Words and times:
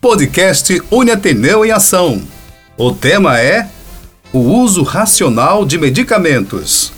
Podcast 0.00 0.80
Uniateneu 0.90 1.62
em 1.62 1.72
Ação. 1.72 2.22
O 2.74 2.90
tema 2.90 3.38
é 3.38 3.68
o 4.32 4.38
uso 4.38 4.82
racional 4.82 5.66
de 5.66 5.76
medicamentos. 5.76 6.90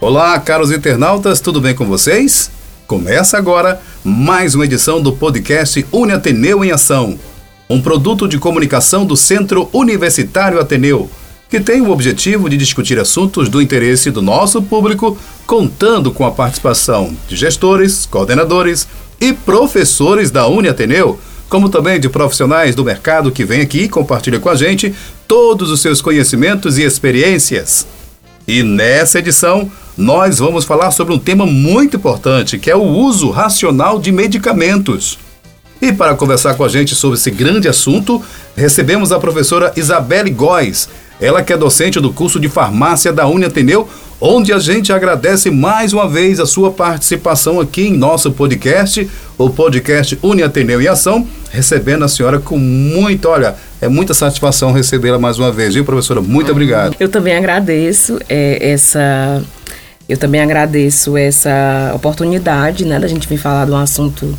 Olá, 0.00 0.40
caros 0.40 0.72
internautas, 0.72 1.38
tudo 1.38 1.60
bem 1.60 1.74
com 1.74 1.84
vocês? 1.84 2.50
Começa 2.86 3.36
agora 3.36 3.78
mais 4.02 4.54
uma 4.54 4.64
edição 4.64 5.02
do 5.02 5.12
podcast 5.12 5.86
Uniateneu 5.92 6.64
em 6.64 6.70
Ação, 6.70 7.20
um 7.68 7.78
produto 7.78 8.26
de 8.26 8.38
comunicação 8.38 9.04
do 9.04 9.18
Centro 9.18 9.68
Universitário 9.70 10.58
Ateneu 10.58 11.10
que 11.52 11.60
tem 11.60 11.82
o 11.82 11.90
objetivo 11.90 12.48
de 12.48 12.56
discutir 12.56 12.98
assuntos 12.98 13.46
do 13.46 13.60
interesse 13.60 14.10
do 14.10 14.22
nosso 14.22 14.62
público, 14.62 15.18
contando 15.46 16.10
com 16.10 16.24
a 16.24 16.30
participação 16.30 17.14
de 17.28 17.36
gestores, 17.36 18.06
coordenadores 18.06 18.88
e 19.20 19.34
professores 19.34 20.30
da 20.30 20.46
Uniateneu, 20.46 21.20
como 21.50 21.68
também 21.68 22.00
de 22.00 22.08
profissionais 22.08 22.74
do 22.74 22.82
mercado 22.82 23.30
que 23.30 23.44
vêm 23.44 23.60
aqui 23.60 23.80
e 23.80 23.88
compartilham 23.90 24.40
com 24.40 24.48
a 24.48 24.54
gente 24.54 24.94
todos 25.28 25.70
os 25.70 25.82
seus 25.82 26.00
conhecimentos 26.00 26.78
e 26.78 26.84
experiências. 26.84 27.86
E 28.48 28.62
nessa 28.62 29.18
edição, 29.18 29.70
nós 29.94 30.38
vamos 30.38 30.64
falar 30.64 30.90
sobre 30.90 31.12
um 31.12 31.18
tema 31.18 31.44
muito 31.44 31.98
importante, 31.98 32.58
que 32.58 32.70
é 32.70 32.76
o 32.76 32.80
uso 32.80 33.28
racional 33.28 33.98
de 33.98 34.10
medicamentos. 34.10 35.18
E 35.82 35.92
para 35.92 36.14
conversar 36.14 36.54
com 36.54 36.64
a 36.64 36.68
gente 36.68 36.94
sobre 36.94 37.18
esse 37.18 37.30
grande 37.30 37.68
assunto, 37.68 38.22
recebemos 38.56 39.12
a 39.12 39.18
professora 39.18 39.72
Isabelle 39.76 40.30
Góes, 40.30 40.88
ela 41.20 41.42
que 41.42 41.52
é 41.52 41.56
docente 41.56 42.00
do 42.00 42.12
curso 42.12 42.40
de 42.40 42.48
farmácia 42.48 43.12
da 43.12 43.26
Uniateneu, 43.26 43.88
onde 44.20 44.52
a 44.52 44.58
gente 44.58 44.92
agradece 44.92 45.50
mais 45.50 45.92
uma 45.92 46.08
vez 46.08 46.38
a 46.38 46.46
sua 46.46 46.70
participação 46.70 47.60
aqui 47.60 47.88
em 47.88 47.96
nosso 47.96 48.30
podcast, 48.30 49.08
o 49.36 49.50
podcast 49.50 50.18
Uniateneu 50.22 50.80
em 50.80 50.86
Ação, 50.86 51.26
recebendo 51.50 52.04
a 52.04 52.08
senhora 52.08 52.38
com 52.38 52.56
muito, 52.56 53.28
olha, 53.28 53.56
é 53.80 53.88
muita 53.88 54.14
satisfação 54.14 54.72
recebê-la 54.72 55.18
mais 55.18 55.38
uma 55.38 55.50
vez, 55.50 55.74
viu, 55.74 55.84
professora? 55.84 56.20
Muito 56.20 56.52
obrigado. 56.52 56.94
Eu 57.00 57.08
também 57.08 57.36
agradeço 57.36 58.18
é, 58.28 58.70
essa. 58.70 59.42
Eu 60.08 60.16
também 60.16 60.40
agradeço 60.40 61.16
essa 61.16 61.92
oportunidade, 61.94 62.84
né, 62.84 62.98
da 62.98 63.08
gente 63.08 63.26
vir 63.28 63.38
falar 63.38 63.64
de 63.64 63.72
um 63.72 63.76
assunto 63.76 64.38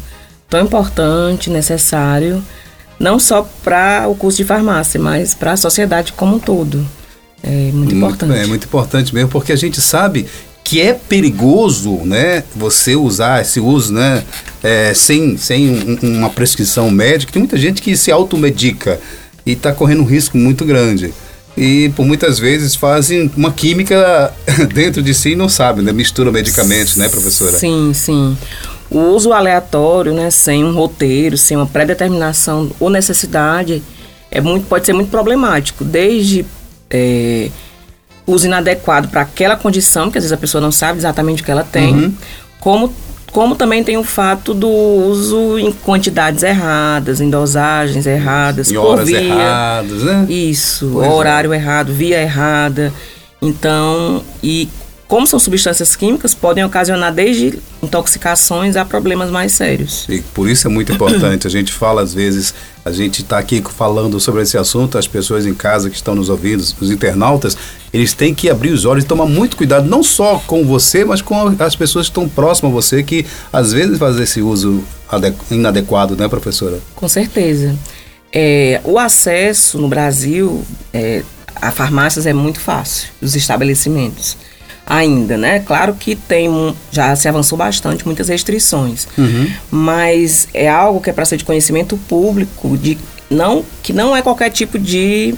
tão 0.50 0.62
importante, 0.62 1.50
necessário 1.50 2.44
não 3.04 3.20
só 3.20 3.48
para 3.62 4.08
o 4.08 4.16
curso 4.16 4.38
de 4.38 4.46
farmácia, 4.46 4.98
mas 4.98 5.34
para 5.34 5.52
a 5.52 5.58
sociedade 5.58 6.14
como 6.14 6.38
um 6.38 6.40
todo. 6.40 6.88
É 7.44 7.50
muito, 7.50 7.76
muito 7.76 7.96
importante. 7.96 8.40
É 8.40 8.48
muito 8.48 8.66
importante 8.66 9.14
mesmo, 9.14 9.30
porque 9.30 9.52
a 9.52 9.58
gente 9.58 9.82
sabe 9.82 10.26
que 10.64 10.80
é 10.80 10.94
perigoso, 10.94 11.98
né, 12.06 12.46
você 12.56 12.96
usar 12.96 13.42
esse 13.42 13.60
uso, 13.60 13.92
né, 13.92 14.24
é, 14.64 14.94
sem, 14.94 15.36
sem 15.36 15.70
um, 15.70 16.18
uma 16.20 16.30
prescrição 16.30 16.90
médica. 16.90 17.34
Tem 17.34 17.42
muita 17.42 17.58
gente 17.58 17.82
que 17.82 17.98
se 17.98 18.10
automedica 18.10 18.98
e 19.46 19.52
está 19.52 19.74
correndo 19.74 20.04
um 20.04 20.06
risco 20.06 20.38
muito 20.38 20.64
grande. 20.64 21.14
E 21.58 21.92
por 21.98 22.06
muitas 22.06 22.40
vezes 22.40 22.74
fazem 22.74 23.30
uma 23.36 23.52
química 23.52 24.34
dentro 24.74 25.04
de 25.04 25.14
si 25.14 25.32
e 25.32 25.36
não 25.36 25.50
sabem, 25.50 25.84
né? 25.84 25.92
Mistura 25.92 26.32
medicamentos, 26.32 26.96
né, 26.96 27.10
professora? 27.10 27.60
Sim, 27.60 27.92
sim. 27.94 28.38
O 28.90 29.00
uso 29.00 29.34
aleatório, 29.34 30.14
né, 30.14 30.30
sem 30.30 30.64
um 30.64 30.74
roteiro, 30.74 31.38
sem 31.38 31.58
uma 31.58 31.66
predeterminação 31.66 32.70
ou 32.80 32.90
necessidade, 32.90 33.82
é 34.30 34.40
muito, 34.42 34.68
pode 34.68 34.86
ser 34.86 34.94
muito 34.94 35.10
problemático. 35.10 35.84
Desde 35.84 36.46
é, 36.90 37.50
uso 38.26 38.46
inadequado 38.46 39.08
para 39.08 39.22
aquela 39.22 39.56
condição, 39.56 40.10
que 40.10 40.18
às 40.18 40.24
vezes 40.24 40.32
a 40.32 40.38
pessoa 40.38 40.62
não 40.62 40.72
sabe 40.72 41.00
exatamente 41.00 41.42
o 41.42 41.46
que 41.46 41.52
ela 41.52 41.64
tem, 41.64 41.94
uhum. 41.94 42.14
como, 42.60 42.94
como 43.32 43.56
também 43.56 43.84
tem 43.84 43.98
o 43.98 44.04
fato 44.04 44.54
do 44.54 44.70
uso 44.70 45.58
em 45.58 45.72
quantidades 45.72 46.44
erradas, 46.44 47.20
em 47.20 47.30
dosagens 47.30 48.06
erradas, 48.06 48.72
em 48.72 48.78
horas 48.78 49.08
via, 49.08 49.22
erradas, 49.22 50.04
né? 50.04 50.26
Isso, 50.30 50.92
pois 50.94 51.08
é. 51.08 51.12
horário 51.12 51.54
é. 51.54 51.58
errado, 51.58 51.92
via 51.94 52.22
errada. 52.22 52.94
Então, 53.42 54.24
e 54.42 54.70
como 55.14 55.28
são 55.28 55.38
substâncias 55.38 55.96
químicas, 55.96 56.34
podem 56.34 56.66
ocasionar 56.66 57.14
desde 57.14 57.60
intoxicações 57.84 58.76
a 58.76 58.84
problemas 58.84 59.30
mais 59.30 59.52
sérios. 59.52 60.08
E 60.10 60.22
por 60.34 60.50
isso 60.50 60.66
é 60.66 60.72
muito 60.72 60.92
importante. 60.92 61.46
A 61.46 61.52
gente 61.52 61.72
fala, 61.72 62.02
às 62.02 62.16
vezes, 62.16 62.52
a 62.84 62.92
gente 62.92 63.22
está 63.22 63.38
aqui 63.38 63.62
falando 63.62 64.20
sobre 64.20 64.42
esse 64.42 64.58
assunto, 64.58 64.98
as 64.98 65.08
pessoas 65.08 65.46
em 65.46 65.54
casa 65.54 65.88
que 65.92 65.96
estão 65.96 66.16
nos 66.16 66.30
ouvindo, 66.30 66.62
os 66.62 66.90
internautas, 66.90 67.56
eles 67.94 68.12
têm 68.12 68.34
que 68.34 68.50
abrir 68.50 68.72
os 68.72 68.86
olhos 68.86 69.04
e 69.04 69.08
tomar 69.08 69.28
muito 69.28 69.56
cuidado, 69.56 69.88
não 69.88 70.02
só 70.02 70.42
com 70.48 70.66
você, 70.66 71.06
mas 71.06 71.22
com 71.22 71.56
as 71.60 71.76
pessoas 71.76 72.08
que 72.08 72.10
estão 72.10 72.28
próximas 72.28 72.72
a 72.72 72.74
você, 72.74 73.04
que 73.04 73.24
às 73.52 73.72
vezes 73.72 74.00
fazem 74.00 74.24
esse 74.24 74.42
uso 74.42 74.84
inadequado, 75.52 76.16
né, 76.16 76.28
professora? 76.28 76.80
Com 76.96 77.08
certeza. 77.08 77.76
É, 78.32 78.82
o 78.84 78.98
acesso 78.98 79.78
no 79.78 79.88
Brasil 79.88 80.64
é, 80.92 81.22
a 81.62 81.70
farmácias 81.70 82.26
é 82.26 82.34
muito 82.34 82.60
fácil, 82.60 83.10
os 83.22 83.36
estabelecimentos 83.36 84.38
ainda, 84.86 85.38
né? 85.38 85.60
Claro 85.60 85.94
que 85.94 86.16
tem 86.16 86.50
um, 86.50 86.76
já 86.92 87.16
se 87.16 87.28
avançou 87.28 87.58
bastante, 87.58 88.06
muitas 88.06 88.28
restrições, 88.28 89.08
uhum. 89.18 89.50
mas 89.72 90.48
é 90.54 90.70
algo 90.70 91.00
que 91.00 91.10
é 91.10 91.14
para 91.14 91.26
ser 91.26 91.38
de 91.38 91.46
conhecimento 91.46 91.98
público, 91.98 92.78
de 92.78 92.98
não 93.30 93.64
que 93.82 93.94
não 93.94 94.16
é 94.16 94.22
qualquer 94.22 94.50
tipo 94.50 94.78
de 94.78 95.36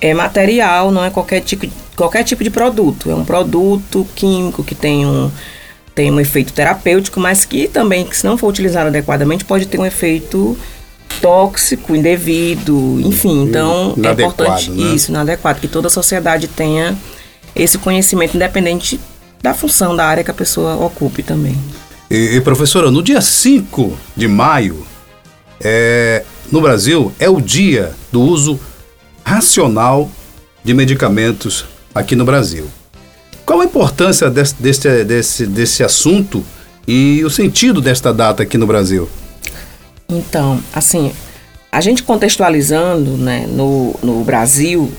é, 0.00 0.14
material, 0.14 0.90
não 0.90 1.04
é 1.04 1.10
qualquer 1.10 1.40
tipo, 1.40 1.66
qualquer 1.96 2.22
tipo 2.22 2.44
de 2.44 2.50
produto, 2.50 3.10
é 3.10 3.14
um 3.14 3.24
produto 3.24 4.06
químico 4.14 4.62
que 4.62 4.74
tem 4.74 5.04
um 5.04 5.30
tem 5.94 6.10
um 6.10 6.20
efeito 6.20 6.52
terapêutico, 6.52 7.18
mas 7.18 7.46
que 7.46 7.66
também, 7.66 8.04
que 8.04 8.14
se 8.14 8.26
não 8.26 8.36
for 8.36 8.48
utilizado 8.48 8.88
adequadamente, 8.88 9.46
pode 9.46 9.66
ter 9.66 9.78
um 9.78 9.86
efeito 9.86 10.56
tóxico, 11.22 11.96
indevido, 11.96 13.00
enfim. 13.02 13.44
Então, 13.44 13.94
é 14.02 14.12
importante 14.12 14.70
né? 14.70 14.94
isso, 14.94 15.10
inadequado, 15.10 15.58
que 15.58 15.66
toda 15.66 15.86
a 15.86 15.90
sociedade 15.90 16.48
tenha 16.48 16.94
esse 17.56 17.78
conhecimento 17.78 18.36
independente 18.36 19.00
da 19.42 19.54
função 19.54 19.96
da 19.96 20.04
área 20.04 20.22
que 20.22 20.30
a 20.30 20.34
pessoa 20.34 20.76
ocupe 20.76 21.22
também. 21.22 21.56
E, 22.10 22.36
e 22.36 22.40
professora, 22.40 22.90
no 22.90 23.02
dia 23.02 23.20
5 23.20 23.96
de 24.16 24.28
maio, 24.28 24.86
é, 25.60 26.24
no 26.52 26.60
Brasil, 26.60 27.12
é 27.18 27.28
o 27.28 27.40
dia 27.40 27.92
do 28.12 28.20
uso 28.20 28.60
racional 29.24 30.10
de 30.62 30.74
medicamentos 30.74 31.64
aqui 31.94 32.14
no 32.14 32.24
Brasil. 32.24 32.66
Qual 33.44 33.60
a 33.60 33.64
importância 33.64 34.28
desse, 34.28 34.54
desse, 34.56 35.04
desse, 35.04 35.46
desse 35.46 35.84
assunto 35.84 36.44
e 36.86 37.24
o 37.24 37.30
sentido 37.30 37.80
desta 37.80 38.12
data 38.12 38.42
aqui 38.42 38.58
no 38.58 38.66
Brasil? 38.66 39.08
Então, 40.08 40.60
assim, 40.72 41.12
a 41.70 41.80
gente 41.80 42.02
contextualizando 42.02 43.12
né, 43.16 43.46
no, 43.48 43.94
no 44.02 44.24
Brasil, 44.24 44.92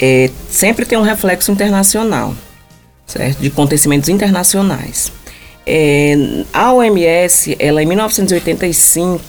é, 0.00 0.30
sempre 0.50 0.84
tem 0.84 0.96
um 0.98 1.02
reflexo 1.02 1.50
internacional, 1.50 2.34
certo? 3.06 3.40
De 3.40 3.48
acontecimentos 3.48 4.08
internacionais. 4.08 5.12
É, 5.66 6.16
a 6.52 6.72
OMS, 6.72 7.56
ela 7.58 7.82
em 7.82 7.86
1985, 7.86 9.22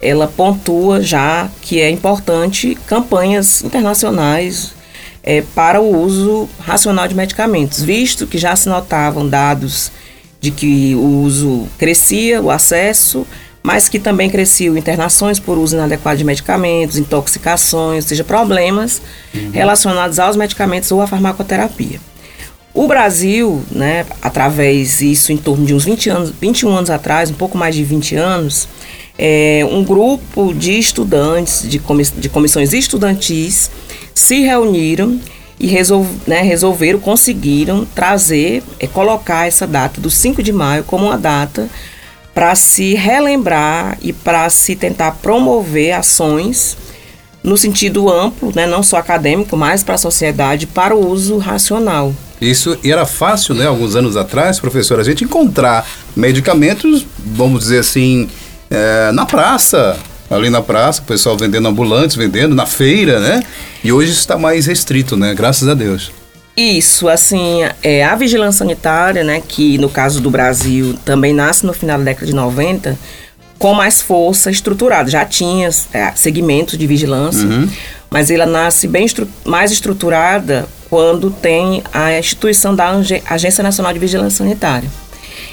ela 0.00 0.26
pontua 0.26 1.02
já 1.02 1.50
que 1.60 1.80
é 1.80 1.90
importante 1.90 2.76
campanhas 2.86 3.62
internacionais 3.62 4.74
é, 5.22 5.42
para 5.54 5.80
o 5.80 6.00
uso 6.02 6.48
racional 6.60 7.08
de 7.08 7.14
medicamentos, 7.14 7.82
visto 7.82 8.26
que 8.26 8.38
já 8.38 8.54
se 8.54 8.68
notavam 8.68 9.28
dados 9.28 9.90
de 10.40 10.50
que 10.50 10.94
o 10.94 11.22
uso 11.22 11.66
crescia, 11.76 12.40
o 12.40 12.50
acesso, 12.50 13.26
mas 13.66 13.88
que 13.88 13.98
também 13.98 14.30
cresciam 14.30 14.76
internações 14.76 15.40
por 15.40 15.58
uso 15.58 15.74
inadequado 15.74 16.16
de 16.16 16.22
medicamentos, 16.22 16.96
intoxicações, 16.96 18.04
ou 18.04 18.08
seja, 18.08 18.22
problemas 18.22 19.02
uhum. 19.34 19.50
relacionados 19.50 20.20
aos 20.20 20.36
medicamentos 20.36 20.92
ou 20.92 21.02
à 21.02 21.06
farmacoterapia. 21.08 21.98
O 22.72 22.86
Brasil, 22.86 23.60
né, 23.72 24.06
através 24.22 24.98
disso 24.98 25.32
em 25.32 25.36
torno 25.36 25.66
de 25.66 25.74
uns 25.74 25.84
20 25.84 26.10
anos, 26.10 26.32
21 26.40 26.76
anos 26.76 26.90
atrás, 26.90 27.28
um 27.28 27.34
pouco 27.34 27.58
mais 27.58 27.74
de 27.74 27.82
20 27.82 28.14
anos, 28.14 28.68
é, 29.18 29.66
um 29.68 29.82
grupo 29.82 30.54
de 30.54 30.78
estudantes, 30.78 31.68
de, 31.68 31.80
comiss 31.80 32.12
de 32.16 32.28
comissões 32.28 32.72
estudantis, 32.72 33.68
se 34.14 34.42
reuniram 34.42 35.20
e 35.58 35.66
resolv 35.66 36.06
né, 36.24 36.40
resolveram, 36.40 37.00
conseguiram 37.00 37.84
trazer, 37.84 38.62
é, 38.78 38.86
colocar 38.86 39.48
essa 39.48 39.66
data 39.66 40.00
do 40.00 40.08
5 40.08 40.40
de 40.40 40.52
maio 40.52 40.84
como 40.84 41.06
uma 41.06 41.18
data 41.18 41.68
para 42.36 42.54
se 42.54 42.92
relembrar 42.92 43.96
e 44.02 44.12
para 44.12 44.50
se 44.50 44.76
tentar 44.76 45.12
promover 45.22 45.92
ações 45.92 46.76
no 47.42 47.56
sentido 47.56 48.10
amplo, 48.10 48.52
né, 48.54 48.66
não 48.66 48.82
só 48.82 48.98
acadêmico, 48.98 49.56
mas 49.56 49.82
para 49.82 49.94
a 49.94 49.98
sociedade, 49.98 50.66
para 50.66 50.94
o 50.94 51.08
uso 51.08 51.38
racional. 51.38 52.14
Isso 52.38 52.78
e 52.84 52.92
era 52.92 53.06
fácil, 53.06 53.54
né, 53.54 53.66
alguns 53.66 53.96
anos 53.96 54.18
atrás, 54.18 54.60
professor, 54.60 55.00
a 55.00 55.02
gente 55.02 55.24
encontrar 55.24 55.88
medicamentos, 56.14 57.06
vamos 57.18 57.60
dizer 57.60 57.78
assim, 57.78 58.28
é, 58.70 59.10
na 59.12 59.24
praça, 59.24 59.96
ali 60.28 60.50
na 60.50 60.60
praça, 60.60 61.00
o 61.00 61.04
pessoal 61.06 61.38
vendendo 61.38 61.66
ambulantes, 61.66 62.16
vendendo 62.16 62.54
na 62.54 62.66
feira, 62.66 63.18
né? 63.18 63.42
E 63.82 63.90
hoje 63.90 64.12
está 64.12 64.36
mais 64.36 64.66
restrito, 64.66 65.16
né? 65.16 65.32
Graças 65.34 65.66
a 65.68 65.72
Deus. 65.72 66.12
Isso, 66.56 67.06
assim, 67.08 67.60
é, 67.82 68.02
a 68.02 68.14
vigilância 68.14 68.60
sanitária, 68.60 69.22
né, 69.22 69.42
que 69.46 69.76
no 69.76 69.90
caso 69.90 70.22
do 70.22 70.30
Brasil 70.30 70.96
também 71.04 71.34
nasce 71.34 71.66
no 71.66 71.74
final 71.74 71.98
da 71.98 72.04
década 72.04 72.26
de 72.26 72.34
90, 72.34 72.98
com 73.58 73.74
mais 73.74 74.00
força 74.00 74.50
estruturada. 74.50 75.10
Já 75.10 75.24
tinha 75.24 75.68
é, 75.92 76.12
segmentos 76.14 76.78
de 76.78 76.86
vigilância, 76.86 77.46
uhum. 77.46 77.68
mas 78.10 78.30
ela 78.30 78.46
nasce 78.46 78.88
bem 78.88 79.04
estru 79.04 79.28
mais 79.44 79.70
estruturada 79.70 80.66
quando 80.88 81.30
tem 81.30 81.82
a 81.92 82.18
instituição 82.18 82.74
da 82.74 82.90
Agência 83.28 83.62
Nacional 83.62 83.92
de 83.92 83.98
Vigilância 83.98 84.38
Sanitária. 84.38 84.88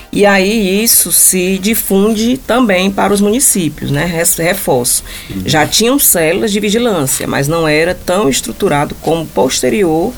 E 0.09 0.27
aí 0.27 0.83
isso 0.83 1.11
se 1.11 1.57
difunde 1.57 2.37
também 2.37 2.91
para 2.91 3.11
os 3.11 3.19
municípios, 3.19 3.89
né? 3.89 4.05
Reforço. 4.37 5.03
Uhum. 5.29 5.41
Já 5.43 5.65
tinham 5.65 5.97
células 5.97 6.51
de 6.51 6.59
vigilância, 6.59 7.27
mas 7.27 7.47
não 7.47 7.67
era 7.67 7.95
tão 7.95 8.29
estruturado 8.29 8.95
como 9.01 9.25
posterior 9.25 10.13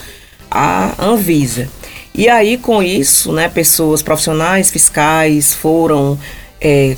à 0.55 0.95
Anvisa. 1.05 1.67
E 2.13 2.29
aí, 2.29 2.57
com 2.57 2.81
isso, 2.81 3.33
né, 3.33 3.49
pessoas 3.49 4.01
profissionais, 4.01 4.71
fiscais 4.71 5.53
foram 5.53 6.17
é, 6.61 6.95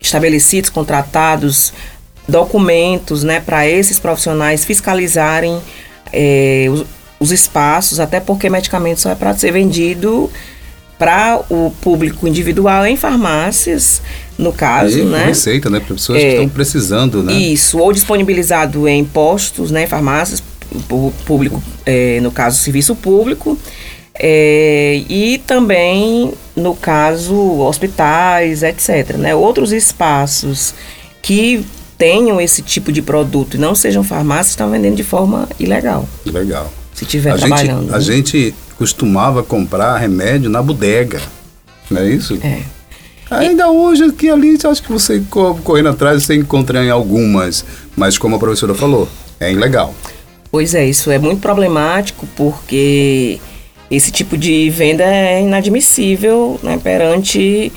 estabelecidos, 0.00 0.70
contratados, 0.70 1.72
documentos 2.28 3.24
né, 3.24 3.40
para 3.40 3.68
esses 3.68 3.98
profissionais 3.98 4.64
fiscalizarem 4.64 5.60
é, 6.12 6.68
os, 6.70 6.86
os, 7.18 7.32
espaços, 7.32 7.98
até 7.98 8.20
porque 8.20 8.48
medicamento 8.48 9.00
só 9.00 9.10
é 9.10 9.14
para 9.16 9.34
ser 9.34 9.50
vendido 9.50 10.30
para 10.96 11.42
o 11.50 11.72
público 11.80 12.28
individual 12.28 12.86
em 12.86 12.96
farmácias, 12.96 14.00
no 14.38 14.52
caso, 14.52 15.00
e 15.00 15.02
né? 15.02 15.26
Receita, 15.26 15.68
né? 15.68 15.80
Para 15.80 15.94
pessoas 15.94 16.18
é, 16.18 16.22
que 16.22 16.28
estão 16.28 16.48
precisando, 16.48 17.22
né? 17.22 17.32
Isso, 17.32 17.78
ou 17.78 17.92
disponibilizado 17.92 18.86
em 18.86 19.04
postos, 19.04 19.72
né? 19.72 19.88
Farmácias, 19.88 20.40
público, 21.26 21.62
é, 21.84 22.20
no 22.20 22.30
caso, 22.30 22.58
serviço 22.58 22.94
público, 22.94 23.58
é, 24.18 25.02
e 25.08 25.38
também, 25.38 26.32
no 26.54 26.74
caso, 26.74 27.34
hospitais, 27.60 28.62
etc. 28.62 29.16
Né? 29.16 29.34
Outros 29.34 29.72
espaços 29.72 30.74
que 31.20 31.64
tenham 31.98 32.40
esse 32.40 32.62
tipo 32.62 32.92
de 32.92 33.02
produto 33.02 33.54
e 33.54 33.58
não 33.58 33.74
sejam 33.74 34.04
farmácias 34.04 34.50
estão 34.50 34.70
vendendo 34.70 34.96
de 34.96 35.04
forma 35.04 35.48
ilegal. 35.58 36.08
Legal. 36.24 36.72
Se 36.92 37.04
estiver 37.04 37.36
trabalhando. 37.36 37.86
Gente, 37.86 37.94
a 37.94 38.00
gente 38.00 38.54
costumava 38.76 39.42
comprar 39.42 39.96
remédio 39.96 40.50
na 40.50 40.62
bodega, 40.62 41.20
não 41.90 42.00
é 42.00 42.08
isso? 42.08 42.38
É. 42.42 42.62
Ainda 43.30 43.68
hoje 43.68 44.04
aqui 44.04 44.28
ali, 44.28 44.56
acho 44.62 44.82
que 44.82 44.92
você 44.92 45.22
correndo 45.64 45.88
atrás, 45.88 46.22
você 46.22 46.34
encontra 46.34 46.84
em 46.84 46.90
algumas, 46.90 47.64
mas 47.96 48.18
como 48.18 48.36
a 48.36 48.38
professora 48.38 48.74
falou, 48.74 49.08
é 49.40 49.50
ilegal. 49.50 49.94
Pois 50.54 50.72
é, 50.72 50.86
isso 50.86 51.10
é 51.10 51.18
muito 51.18 51.40
problemático 51.40 52.28
porque 52.36 53.40
esse 53.90 54.12
tipo 54.12 54.38
de 54.38 54.70
venda 54.70 55.02
é 55.02 55.42
inadmissível 55.42 56.60
né, 56.62 56.78
perante, 56.80 57.72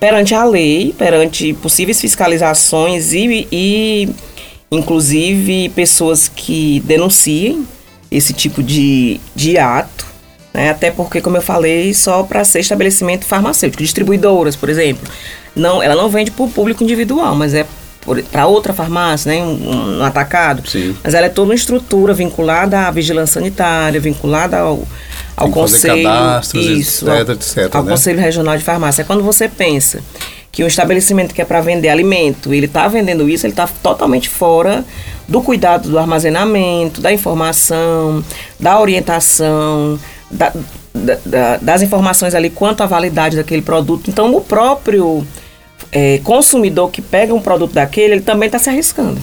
perante 0.00 0.34
a 0.34 0.42
lei, 0.42 0.94
perante 0.96 1.52
possíveis 1.52 2.00
fiscalizações 2.00 3.12
e, 3.12 3.46
e, 3.52 4.08
inclusive, 4.72 5.68
pessoas 5.74 6.26
que 6.26 6.82
denunciem 6.86 7.68
esse 8.10 8.32
tipo 8.32 8.62
de, 8.62 9.20
de 9.36 9.58
ato. 9.58 10.06
Né, 10.54 10.70
até 10.70 10.90
porque, 10.90 11.20
como 11.20 11.36
eu 11.36 11.42
falei, 11.42 11.92
só 11.92 12.22
para 12.22 12.44
ser 12.44 12.60
estabelecimento 12.60 13.26
farmacêutico, 13.26 13.82
distribuidoras, 13.82 14.56
por 14.56 14.70
exemplo. 14.70 15.06
Não, 15.54 15.82
ela 15.82 15.94
não 15.94 16.08
vende 16.08 16.30
para 16.30 16.46
o 16.46 16.50
público 16.50 16.82
individual, 16.82 17.34
mas 17.34 17.52
é 17.52 17.66
para 18.32 18.46
outra 18.46 18.72
farmácia, 18.72 19.32
né, 19.32 19.42
um, 19.42 19.98
um 19.98 20.04
atacado. 20.04 20.68
Sim. 20.68 20.96
Mas 21.02 21.14
ela 21.14 21.26
é 21.26 21.28
toda 21.28 21.48
uma 21.48 21.54
estrutura 21.54 22.14
vinculada 22.14 22.86
à 22.86 22.90
vigilância 22.90 23.34
sanitária, 23.34 24.00
vinculada 24.00 24.58
ao, 24.58 24.82
ao 25.36 25.46
Tem 25.46 25.52
conselho, 25.52 26.02
cadastros, 26.02 26.64
isso, 26.64 27.10
etc, 27.10 27.28
etc, 27.30 27.74
ao 27.74 27.84
né? 27.84 27.90
conselho 27.90 28.18
regional 28.18 28.56
de 28.56 28.64
farmácia. 28.64 29.02
É 29.02 29.04
quando 29.04 29.22
você 29.22 29.48
pensa 29.48 30.00
que 30.50 30.64
um 30.64 30.66
estabelecimento 30.66 31.34
que 31.34 31.42
é 31.42 31.44
para 31.44 31.60
vender 31.60 31.88
alimento, 31.88 32.52
ele 32.52 32.66
está 32.66 32.88
vendendo 32.88 33.28
isso, 33.28 33.46
ele 33.46 33.52
está 33.52 33.68
totalmente 33.82 34.28
fora 34.28 34.84
do 35.28 35.40
cuidado 35.40 35.88
do 35.88 35.98
armazenamento, 35.98 37.00
da 37.00 37.12
informação, 37.12 38.24
da 38.58 38.80
orientação, 38.80 39.98
da, 40.28 40.52
da, 40.92 41.56
das 41.58 41.82
informações 41.82 42.34
ali 42.34 42.50
quanto 42.50 42.82
à 42.82 42.86
validade 42.86 43.36
daquele 43.36 43.62
produto. 43.62 44.10
Então, 44.10 44.34
o 44.34 44.40
próprio 44.40 45.24
é, 45.92 46.18
consumidor 46.24 46.90
que 46.90 47.02
pega 47.02 47.34
um 47.34 47.40
produto 47.40 47.72
daquele, 47.72 48.14
ele 48.14 48.22
também 48.22 48.46
está 48.46 48.58
se 48.58 48.68
arriscando. 48.68 49.20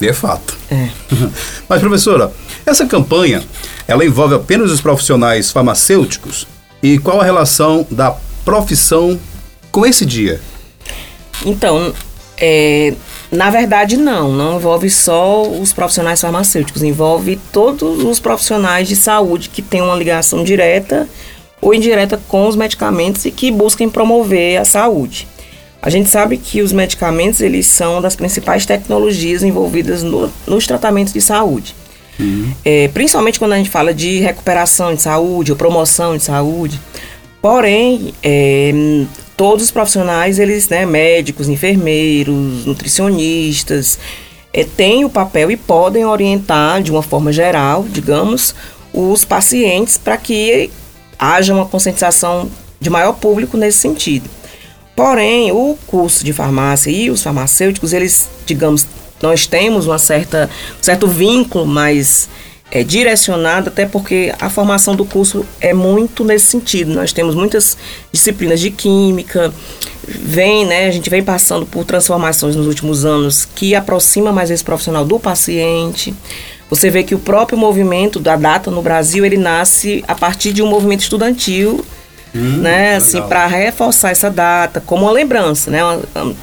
É 0.00 0.12
fato. 0.12 0.56
É. 0.70 0.88
Mas, 1.68 1.80
professora, 1.80 2.32
essa 2.64 2.86
campanha, 2.86 3.42
ela 3.86 4.04
envolve 4.04 4.34
apenas 4.34 4.70
os 4.70 4.80
profissionais 4.80 5.50
farmacêuticos? 5.50 6.46
E 6.82 6.98
qual 6.98 7.20
a 7.20 7.24
relação 7.24 7.86
da 7.90 8.14
profissão 8.44 9.18
com 9.72 9.84
esse 9.84 10.06
dia? 10.06 10.40
Então, 11.44 11.92
é, 12.36 12.94
na 13.30 13.50
verdade, 13.50 13.96
não. 13.96 14.32
Não 14.32 14.56
envolve 14.56 14.88
só 14.88 15.42
os 15.42 15.72
profissionais 15.72 16.20
farmacêuticos. 16.20 16.82
Envolve 16.82 17.38
todos 17.52 18.04
os 18.04 18.20
profissionais 18.20 18.88
de 18.88 18.96
saúde 18.96 19.48
que 19.48 19.60
têm 19.60 19.82
uma 19.82 19.96
ligação 19.96 20.44
direta 20.44 21.08
ou 21.60 21.74
indireta 21.74 22.20
com 22.28 22.46
os 22.46 22.54
medicamentos 22.54 23.24
e 23.24 23.30
que 23.30 23.50
busquem 23.50 23.88
promover 23.88 24.60
a 24.60 24.64
saúde. 24.64 25.26
A 25.80 25.90
gente 25.90 26.08
sabe 26.08 26.36
que 26.36 26.60
os 26.60 26.72
medicamentos 26.72 27.40
eles 27.40 27.66
são 27.66 28.00
das 28.02 28.16
principais 28.16 28.66
tecnologias 28.66 29.42
envolvidas 29.42 30.02
no, 30.02 30.30
nos 30.46 30.66
tratamentos 30.66 31.12
de 31.12 31.20
saúde. 31.20 31.74
Uhum. 32.18 32.52
É, 32.64 32.88
principalmente 32.88 33.38
quando 33.38 33.52
a 33.52 33.56
gente 33.56 33.70
fala 33.70 33.94
de 33.94 34.18
recuperação 34.18 34.94
de 34.94 35.02
saúde 35.02 35.52
ou 35.52 35.56
promoção 35.56 36.16
de 36.16 36.24
saúde. 36.24 36.80
Porém, 37.40 38.12
é, 38.22 38.72
todos 39.36 39.66
os 39.66 39.70
profissionais, 39.70 40.40
eles, 40.40 40.68
né, 40.68 40.84
médicos, 40.84 41.48
enfermeiros, 41.48 42.66
nutricionistas, 42.66 43.98
é, 44.52 44.64
têm 44.64 45.04
o 45.04 45.10
papel 45.10 45.50
e 45.52 45.56
podem 45.56 46.04
orientar 46.04 46.82
de 46.82 46.90
uma 46.90 47.02
forma 47.02 47.32
geral, 47.32 47.86
digamos, 47.88 48.52
os 48.92 49.24
pacientes 49.24 49.96
para 49.96 50.16
que 50.16 50.70
haja 51.16 51.54
uma 51.54 51.66
conscientização 51.66 52.50
de 52.80 52.90
maior 52.90 53.12
público 53.12 53.56
nesse 53.56 53.78
sentido. 53.78 54.28
Porém, 54.98 55.52
o 55.52 55.78
curso 55.86 56.24
de 56.24 56.32
farmácia 56.32 56.90
e 56.90 57.08
os 57.08 57.22
farmacêuticos, 57.22 57.92
eles, 57.92 58.28
digamos, 58.44 58.84
nós 59.22 59.46
temos 59.46 59.86
uma 59.86 59.96
certa, 59.96 60.50
um 60.76 60.82
certo 60.82 61.06
vínculo 61.06 61.64
mais 61.64 62.28
é, 62.68 62.82
direcionado, 62.82 63.68
até 63.68 63.86
porque 63.86 64.34
a 64.40 64.50
formação 64.50 64.96
do 64.96 65.04
curso 65.04 65.46
é 65.60 65.72
muito 65.72 66.24
nesse 66.24 66.46
sentido. 66.46 66.92
Nós 66.92 67.12
temos 67.12 67.36
muitas 67.36 67.78
disciplinas 68.10 68.58
de 68.58 68.72
química, 68.72 69.54
vem, 70.04 70.66
né, 70.66 70.88
a 70.88 70.90
gente 70.90 71.08
vem 71.08 71.22
passando 71.22 71.64
por 71.64 71.84
transformações 71.84 72.56
nos 72.56 72.66
últimos 72.66 73.04
anos 73.04 73.44
que 73.44 73.76
aproxima 73.76 74.32
mais 74.32 74.50
esse 74.50 74.64
profissional 74.64 75.04
do 75.04 75.20
paciente. 75.20 76.12
Você 76.68 76.90
vê 76.90 77.04
que 77.04 77.14
o 77.14 77.20
próprio 77.20 77.56
movimento 77.56 78.18
da 78.18 78.34
data 78.34 78.68
no 78.68 78.82
Brasil, 78.82 79.24
ele 79.24 79.36
nasce 79.36 80.04
a 80.08 80.16
partir 80.16 80.52
de 80.52 80.60
um 80.60 80.66
movimento 80.66 81.02
estudantil 81.02 81.86
Hum, 82.34 82.58
né? 82.58 82.96
Assim, 82.96 83.20
para 83.22 83.46
reforçar 83.46 84.10
essa 84.10 84.30
data 84.30 84.82
como 84.84 85.04
uma 85.04 85.12
lembrança, 85.12 85.70
né? 85.70 85.80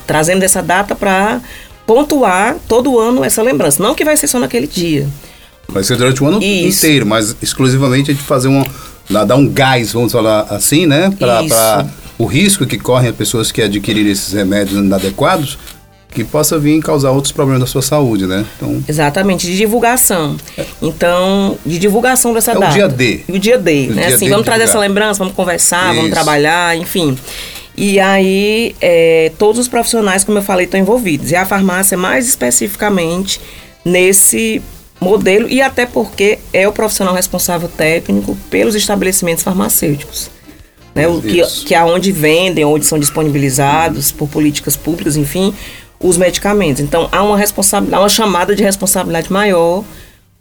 Trazendo 0.05 0.43
essa 0.43 0.61
data 0.61 0.95
para 0.95 1.41
pontuar 1.85 2.55
todo 2.67 2.99
ano 2.99 3.23
essa 3.23 3.41
lembrança. 3.41 3.81
Não 3.81 3.93
que 3.93 4.03
vai 4.03 4.17
ser 4.17 4.27
só 4.27 4.39
naquele 4.39 4.67
dia. 4.67 5.07
Vai 5.67 5.83
ser 5.83 5.97
durante 5.97 6.23
o 6.23 6.27
ano 6.27 6.41
Isso. 6.41 6.85
inteiro, 6.85 7.05
mas 7.05 7.35
exclusivamente 7.41 8.11
a 8.11 8.13
gente 8.13 8.23
fazer 8.23 8.47
um. 8.47 8.63
dar 9.09 9.35
um 9.35 9.47
gás, 9.47 9.93
vamos 9.93 10.11
falar 10.11 10.41
assim, 10.49 10.85
né? 10.85 11.11
Para 11.17 11.85
o 12.17 12.25
risco 12.25 12.65
que 12.65 12.77
correm 12.77 13.09
as 13.09 13.15
pessoas 13.15 13.51
que 13.51 13.61
adquirirem 13.61 14.11
esses 14.11 14.33
remédios 14.33 14.79
inadequados, 14.79 15.57
que 16.15 16.23
possa 16.23 16.57
vir 16.57 16.81
causar 16.81 17.11
outros 17.11 17.33
problemas 17.33 17.59
da 17.59 17.67
sua 17.67 17.81
saúde, 17.81 18.25
né? 18.25 18.45
Então, 18.55 18.81
Exatamente, 18.87 19.45
de 19.45 19.57
divulgação. 19.57 20.37
Então, 20.81 21.57
de 21.65 21.77
divulgação 21.77 22.33
dessa 22.33 22.51
é 22.51 22.53
data. 22.53 22.71
o 22.71 22.73
dia 22.73 22.87
D. 22.87 23.19
O 23.27 23.37
dia 23.37 23.57
D, 23.57 23.87
o 23.89 23.93
né? 23.93 24.07
Dia 24.07 24.15
assim, 24.15 24.25
D 24.25 24.31
vamos 24.31 24.45
trazer 24.45 24.63
essa 24.63 24.79
lembrança, 24.79 25.19
vamos 25.19 25.35
conversar, 25.35 25.87
Isso. 25.87 25.95
vamos 25.97 26.11
trabalhar, 26.11 26.77
enfim. 26.77 27.17
E 27.77 27.99
aí, 27.99 28.73
é, 28.79 29.33
todos 29.37 29.59
os 29.59 29.67
profissionais, 29.67 30.23
como 30.23 30.37
eu 30.37 30.41
falei, 30.41 30.65
estão 30.65 30.79
envolvidos. 30.79 31.31
E 31.31 31.35
a 31.35 31.45
farmácia, 31.45 31.97
mais 31.97 32.25
especificamente, 32.25 33.41
nesse 33.83 34.61
modelo, 35.01 35.49
e 35.49 35.61
até 35.61 35.85
porque 35.85 36.39
é 36.53 36.65
o 36.65 36.71
profissional 36.71 37.13
responsável 37.13 37.67
técnico 37.67 38.37
pelos 38.49 38.73
estabelecimentos 38.73 39.43
farmacêuticos. 39.43 40.31
Né, 40.95 41.09
o 41.09 41.21
que, 41.21 41.41
que 41.65 41.75
é 41.75 41.83
onde 41.83 42.09
vendem, 42.09 42.63
onde 42.63 42.85
são 42.85 42.97
disponibilizados 42.97 44.13
por 44.13 44.29
políticas 44.29 44.77
públicas, 44.77 45.17
enfim, 45.17 45.53
os 45.99 46.17
medicamentos. 46.17 46.81
Então, 46.81 47.07
há 47.11 47.23
uma 47.23 47.37
responsabilidade, 47.37 48.01
uma 48.01 48.09
chamada 48.09 48.55
de 48.55 48.63
responsabilidade 48.63 49.31
maior 49.31 49.83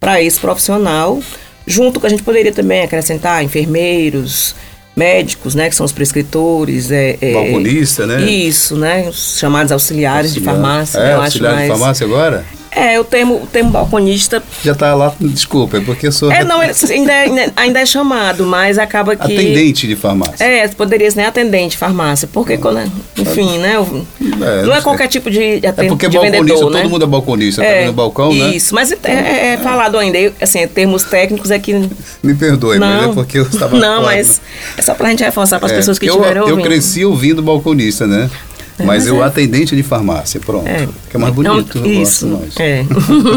para 0.01 0.21
esse 0.21 0.39
profissional, 0.39 1.21
junto 1.67 1.99
com 1.99 2.07
a 2.07 2.11
gente 2.11 2.23
poderia 2.23 2.53
também 2.53 2.83
acrescentar 2.83 3.43
enfermeiros, 3.43 4.55
médicos, 4.97 5.55
né, 5.55 5.69
que 5.69 5.75
são 5.75 5.85
os 5.85 5.93
prescritores, 5.93 6.91
é, 6.91 7.19
é 7.21 7.33
Balconista, 7.33 8.07
né? 8.07 8.23
Isso, 8.25 8.77
né, 8.77 9.09
os 9.09 9.39
chamados 9.39 9.73
auxiliares 9.73 10.31
Auxiliar. 10.31 10.55
de 10.55 10.63
farmácia. 10.63 10.99
É, 10.99 11.13
eu 11.15 11.23
auxiliar 11.23 11.53
acho 11.53 11.59
mais... 11.59 11.73
de 11.73 11.79
farmácia 11.79 12.07
agora? 12.07 12.45
É, 12.75 12.99
o 12.99 13.05
termo, 13.05 13.37
o 13.37 13.47
termo 13.47 13.71
balconista. 13.71 14.43
Já 14.63 14.73
está 14.73 14.95
lá, 14.95 15.15
desculpa, 15.21 15.79
é 15.79 15.81
porque 15.81 16.09
eu 16.09 16.13
sou. 16.13 16.31
É, 16.33 16.43
não, 16.43 16.61
ainda, 16.61 17.13
é, 17.13 17.53
ainda 17.55 17.81
é 17.81 17.87
chamado, 17.87 18.45
mas 18.45 18.79
acaba 18.79 19.15
que. 19.15 19.23
Atendente 19.23 19.87
de 19.87 19.95
farmácia. 19.95 20.45
É, 20.45 20.67
poderia 20.69 21.09
ser 21.09 21.19
nem 21.19 21.27
atendente 21.27 21.73
de 21.73 21.77
farmácia. 21.77 22.29
Porque, 22.33 22.59
quando, 22.59 22.81
enfim, 23.17 23.59
né? 23.59 23.75
É, 23.75 24.63
não, 24.67 24.75
é 24.75 24.81
qualquer 24.81 25.07
tipo 25.07 25.31
de, 25.31 25.59
atendente. 25.65 25.85
É 25.85 25.89
porque 25.89 26.09
de 26.09 26.17
balconista, 26.17 26.41
vendedor, 26.41 26.71
né? 26.71 26.81
todo 26.83 26.91
mundo 26.91 27.05
é 27.05 27.09
balconista, 27.09 27.63
tá 27.63 27.69
é, 27.69 27.81
tá 27.81 27.87
no 27.87 27.93
balcão, 27.93 28.35
né? 28.35 28.51
Isso, 28.51 28.75
mas 28.75 28.91
é, 28.91 28.97
é, 29.05 29.47
é 29.53 29.59
falado 29.59 29.97
ainda, 29.97 30.19
assim, 30.41 30.67
termos 30.67 31.05
técnicos 31.05 31.53
é 31.53 31.59
que. 31.61 31.75
Me 32.23 32.35
perdoe, 32.35 32.79
não, 32.79 32.87
mas 32.89 33.11
é 33.11 33.13
porque 33.13 33.39
eu 33.39 33.45
estava. 33.45 33.79
Não, 33.79 34.03
mas 34.03 34.41
é 34.77 34.83
só 34.83 34.95
para 34.95 35.07
a 35.07 35.11
gente 35.11 35.23
reforçar 35.23 35.61
para 35.61 35.67
as 35.67 35.73
pessoas 35.73 35.99
que 35.99 36.07
eu, 36.07 36.15
estiveram 36.15 36.43
ouvindo. 36.43 36.59
Eu 36.59 36.65
cresci 36.65 37.05
ouvindo 37.05 37.41
balconista, 37.41 38.07
né? 38.07 38.29
Mas 38.83 39.07
eu, 39.07 39.23
é. 39.23 39.27
atendente 39.27 39.77
de 39.77 39.83
farmácia, 39.83 40.41
pronto. 40.41 40.67
É, 40.67 40.89
que 41.09 41.17
é 41.17 41.19
mais 41.19 41.33
bonito. 41.33 41.79
Não, 41.79 41.87
isso. 41.87 42.27
Mais. 42.27 42.57
É. 42.59 42.85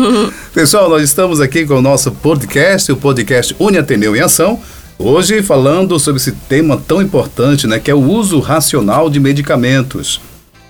Pessoal, 0.53 0.89
nós 0.89 1.03
estamos 1.03 1.39
aqui 1.39 1.65
com 1.65 1.75
o 1.75 1.81
nosso 1.81 2.11
podcast, 2.11 2.91
o 2.91 2.97
podcast 2.97 3.55
Uni 3.59 3.77
Ateneu 3.77 4.15
em 4.15 4.19
Ação. 4.19 4.59
Hoje 4.97 5.43
falando 5.43 5.99
sobre 5.99 6.19
esse 6.19 6.31
tema 6.31 6.81
tão 6.87 7.01
importante, 7.01 7.67
né, 7.67 7.77
que 7.77 7.91
é 7.91 7.93
o 7.93 8.01
uso 8.01 8.39
racional 8.39 9.11
de 9.11 9.19
medicamentos. 9.19 10.19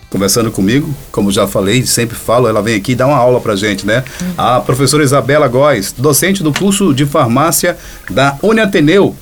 Conversando 0.10 0.52
comigo, 0.52 0.94
como 1.12 1.32
já 1.32 1.48
falei, 1.48 1.86
sempre 1.86 2.16
falo, 2.16 2.48
ela 2.48 2.62
vem 2.62 2.76
aqui 2.76 2.96
dar 2.96 3.08
uma 3.08 3.18
aula 3.18 3.42
pra 3.42 3.58
gente, 3.58 3.86
né? 3.86 4.06
A 4.38 4.60
professora 4.62 5.04
Isabela 5.04 5.50
Góes, 5.50 5.94
docente 5.98 6.42
do 6.42 6.54
curso 6.54 6.94
de 6.94 7.06
farmácia 7.06 7.78
da 8.10 8.38
Uniateneu, 8.42 9.14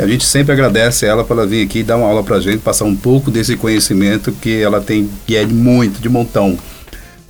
a 0.00 0.06
gente 0.06 0.24
sempre 0.24 0.52
agradece 0.52 1.04
ela 1.04 1.22
por 1.24 1.36
ela 1.36 1.46
vir 1.46 1.64
aqui 1.64 1.82
dar 1.82 1.96
uma 1.96 2.06
aula 2.06 2.22
para 2.22 2.36
a 2.36 2.40
gente, 2.40 2.58
passar 2.58 2.84
um 2.84 2.96
pouco 2.96 3.30
desse 3.30 3.56
conhecimento 3.56 4.32
que 4.32 4.60
ela 4.62 4.80
tem, 4.80 5.10
que 5.26 5.36
é 5.36 5.44
de 5.44 5.52
muito, 5.52 6.00
de 6.00 6.08
montão. 6.08 6.58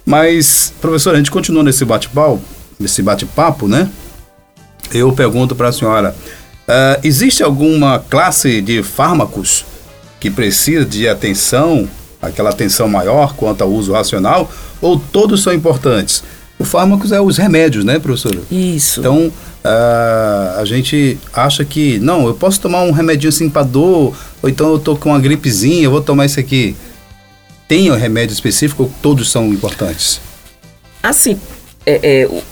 Mas, 0.06 0.72
professora, 0.80 1.16
a 1.16 1.18
gente 1.18 1.30
continua 1.30 1.62
nesse 1.62 1.84
bate-papo, 1.84 2.40
nesse 2.78 3.02
bate-papo, 3.02 3.66
né? 3.66 3.88
Eu 4.92 5.12
pergunto 5.12 5.54
para 5.54 5.68
a 5.68 5.72
senhora, 5.72 6.14
uh, 6.68 7.00
existe 7.02 7.42
alguma 7.42 7.98
classe 7.98 8.60
de 8.60 8.82
fármacos 8.82 9.64
que 10.18 10.30
precisa 10.30 10.84
de 10.84 11.08
atenção, 11.08 11.88
aquela 12.20 12.50
atenção 12.50 12.88
maior 12.88 13.34
quanto 13.34 13.62
ao 13.62 13.70
uso 13.70 13.92
racional, 13.92 14.50
ou 14.80 14.98
todos 14.98 15.42
são 15.42 15.52
importantes? 15.52 16.22
O 16.58 16.64
fármacos 16.64 17.10
é 17.10 17.20
os 17.20 17.38
remédios, 17.38 17.84
né, 17.84 17.98
professora? 17.98 18.40
Isso. 18.50 19.00
Então, 19.00 19.32
Uh, 19.62 20.58
a 20.58 20.64
gente 20.64 21.18
acha 21.32 21.64
que, 21.64 21.98
não, 21.98 22.26
eu 22.26 22.34
posso 22.34 22.60
tomar 22.60 22.82
um 22.82 22.92
remedinho 22.92 23.28
assim 23.28 23.50
para 23.50 23.62
dor, 23.62 24.16
ou 24.42 24.48
então 24.48 24.72
eu 24.72 24.78
tô 24.78 24.96
com 24.96 25.10
uma 25.10 25.20
gripezinha, 25.20 25.84
eu 25.84 25.90
vou 25.90 26.00
tomar 26.00 26.26
isso 26.26 26.40
aqui. 26.40 26.74
Tem 27.68 27.90
um 27.90 27.94
remédio 27.94 28.32
específico 28.32 28.84
ou 28.84 28.92
todos 29.02 29.30
são 29.30 29.52
importantes? 29.52 30.20
Assim, 31.02 31.38
é, 31.84 32.00
é, 32.02 32.42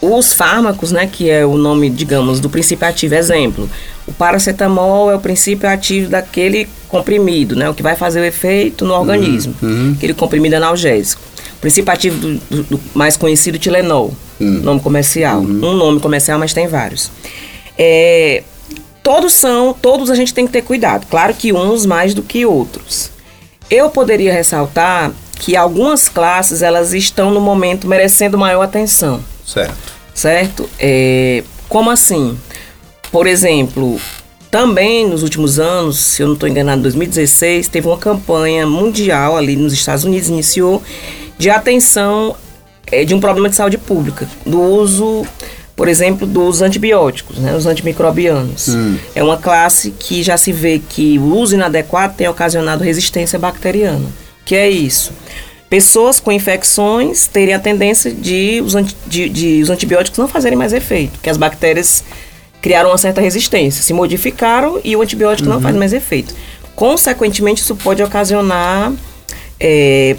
os 0.00 0.32
fármacos, 0.32 0.92
né, 0.92 1.06
que 1.06 1.28
é 1.28 1.44
o 1.44 1.56
nome, 1.56 1.90
digamos, 1.90 2.40
do 2.40 2.48
princípio 2.48 2.88
ativo, 2.88 3.14
exemplo, 3.14 3.68
o 4.10 4.14
paracetamol 4.14 5.10
é 5.10 5.14
o 5.14 5.20
princípio 5.20 5.68
ativo 5.68 6.10
daquele 6.10 6.68
comprimido, 6.88 7.54
né, 7.54 7.70
o 7.70 7.74
que 7.74 7.82
vai 7.82 7.94
fazer 7.94 8.20
o 8.20 8.24
efeito 8.24 8.84
no 8.84 8.94
organismo, 8.94 9.54
uhum. 9.62 9.68
uhum. 9.68 9.94
aquele 9.96 10.14
comprimido 10.14 10.56
analgésico. 10.56 11.22
O 11.56 11.60
princípio 11.60 11.92
ativo 11.92 12.18
do, 12.18 12.34
do, 12.50 12.62
do 12.64 12.80
mais 12.94 13.16
conhecido, 13.16 13.58
Tilenol 13.58 14.14
hum. 14.40 14.60
nome 14.62 14.80
comercial. 14.80 15.40
Uhum. 15.40 15.60
Um 15.62 15.74
nome 15.74 16.00
comercial, 16.00 16.38
mas 16.38 16.52
tem 16.52 16.66
vários. 16.66 17.10
É, 17.78 18.42
todos 19.02 19.34
são, 19.34 19.74
todos 19.74 20.10
a 20.10 20.14
gente 20.14 20.32
tem 20.32 20.46
que 20.46 20.52
ter 20.52 20.62
cuidado. 20.62 21.06
Claro 21.06 21.34
que 21.34 21.52
uns 21.52 21.84
mais 21.84 22.14
do 22.14 22.22
que 22.22 22.46
outros. 22.46 23.10
Eu 23.70 23.90
poderia 23.90 24.32
ressaltar 24.32 25.12
que 25.38 25.56
algumas 25.56 26.08
classes 26.08 26.62
elas 26.62 26.92
estão 26.92 27.30
no 27.30 27.40
momento 27.40 27.86
merecendo 27.86 28.36
maior 28.36 28.62
atenção. 28.62 29.22
Certo. 29.46 29.92
Certo? 30.12 30.68
É, 30.78 31.44
como 31.68 31.90
assim? 31.90 32.36
Por 33.10 33.26
exemplo, 33.26 34.00
também 34.50 35.08
nos 35.08 35.22
últimos 35.22 35.58
anos, 35.58 35.98
se 35.98 36.22
eu 36.22 36.26
não 36.26 36.34
estou 36.34 36.48
enganado, 36.48 36.80
em 36.80 36.82
2016, 36.82 37.68
teve 37.68 37.86
uma 37.86 37.98
campanha 37.98 38.66
mundial 38.66 39.36
ali 39.36 39.56
nos 39.56 39.72
Estados 39.72 40.04
Unidos, 40.04 40.28
iniciou, 40.28 40.82
de 41.38 41.48
atenção 41.48 42.36
é, 42.90 43.04
de 43.04 43.14
um 43.14 43.20
problema 43.20 43.48
de 43.48 43.54
saúde 43.54 43.78
pública, 43.78 44.28
do 44.44 44.60
uso, 44.60 45.24
por 45.76 45.88
exemplo, 45.88 46.26
dos 46.26 46.62
antibióticos, 46.62 47.38
né, 47.38 47.54
os 47.54 47.66
antimicrobianos. 47.66 48.68
Hum. 48.68 48.98
É 49.14 49.22
uma 49.22 49.36
classe 49.36 49.92
que 49.92 50.22
já 50.22 50.36
se 50.36 50.52
vê 50.52 50.80
que 50.80 51.18
o 51.18 51.36
uso 51.36 51.54
inadequado 51.54 52.14
tem 52.16 52.28
ocasionado 52.28 52.82
resistência 52.82 53.38
bacteriana. 53.38 54.06
que 54.44 54.56
é 54.56 54.68
isso? 54.68 55.12
Pessoas 55.68 56.18
com 56.18 56.32
infecções 56.32 57.28
terem 57.28 57.54
a 57.54 57.58
tendência 57.60 58.10
de 58.10 58.60
os, 58.60 58.74
anti, 58.74 58.96
de, 59.06 59.28
de 59.28 59.62
os 59.62 59.70
antibióticos 59.70 60.18
não 60.18 60.26
fazerem 60.26 60.58
mais 60.58 60.72
efeito, 60.72 61.12
porque 61.12 61.30
as 61.30 61.36
bactérias 61.36 62.02
criaram 62.60 62.90
uma 62.90 62.98
certa 62.98 63.20
resistência, 63.20 63.82
se 63.82 63.92
modificaram 63.92 64.80
e 64.84 64.94
o 64.94 65.02
antibiótico 65.02 65.48
uhum. 65.48 65.54
não 65.54 65.62
faz 65.62 65.74
mais 65.76 65.92
efeito. 65.92 66.34
Consequentemente, 66.74 67.62
isso 67.62 67.76
pode 67.76 68.02
ocasionar 68.02 68.92
é, 69.58 70.16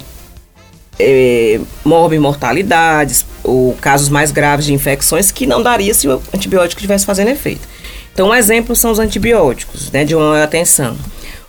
é, 0.98 1.60
morbimortalidades 1.84 3.26
ou 3.42 3.74
casos 3.80 4.08
mais 4.08 4.30
graves 4.30 4.66
de 4.66 4.72
infecções 4.72 5.30
que 5.30 5.46
não 5.46 5.62
daria 5.62 5.92
se 5.94 6.06
o 6.08 6.22
antibiótico 6.34 6.80
estivesse 6.80 7.04
fazendo 7.04 7.28
efeito. 7.28 7.66
Então, 8.12 8.28
um 8.28 8.34
exemplo 8.34 8.76
são 8.76 8.90
os 8.90 8.98
antibióticos, 8.98 9.90
né, 9.90 10.04
de 10.04 10.14
uma 10.14 10.42
atenção. 10.42 10.96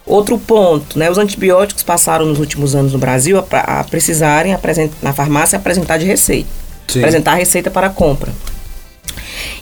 Outro 0.06 0.38
ponto, 0.38 0.98
né, 0.98 1.10
os 1.10 1.18
antibióticos 1.18 1.84
passaram 1.84 2.26
nos 2.26 2.40
últimos 2.40 2.76
anos 2.76 2.94
no 2.94 3.00
Brasil 3.00 3.38
a, 3.52 3.80
a 3.80 3.84
precisarem 3.84 4.58
na 5.02 5.14
farmácia 5.14 5.58
apresentar 5.58 5.98
de 5.98 6.06
receita, 6.06 6.50
Sim. 6.88 7.00
apresentar 7.00 7.36
receita 7.36 7.70
para 7.70 7.90
compra. 7.90 8.32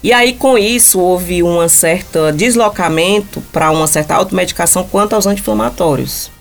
E 0.03 0.11
aí, 0.11 0.33
com 0.33 0.57
isso, 0.57 1.00
houve 1.00 1.43
um 1.43 1.67
certo 1.67 2.31
deslocamento 2.31 3.41
para 3.51 3.71
uma 3.71 3.88
certa 3.88 4.15
automedicação 4.15 4.83
quanto 4.83 5.13
aos 5.13 5.25
anti-inflamatórios, 5.25 6.31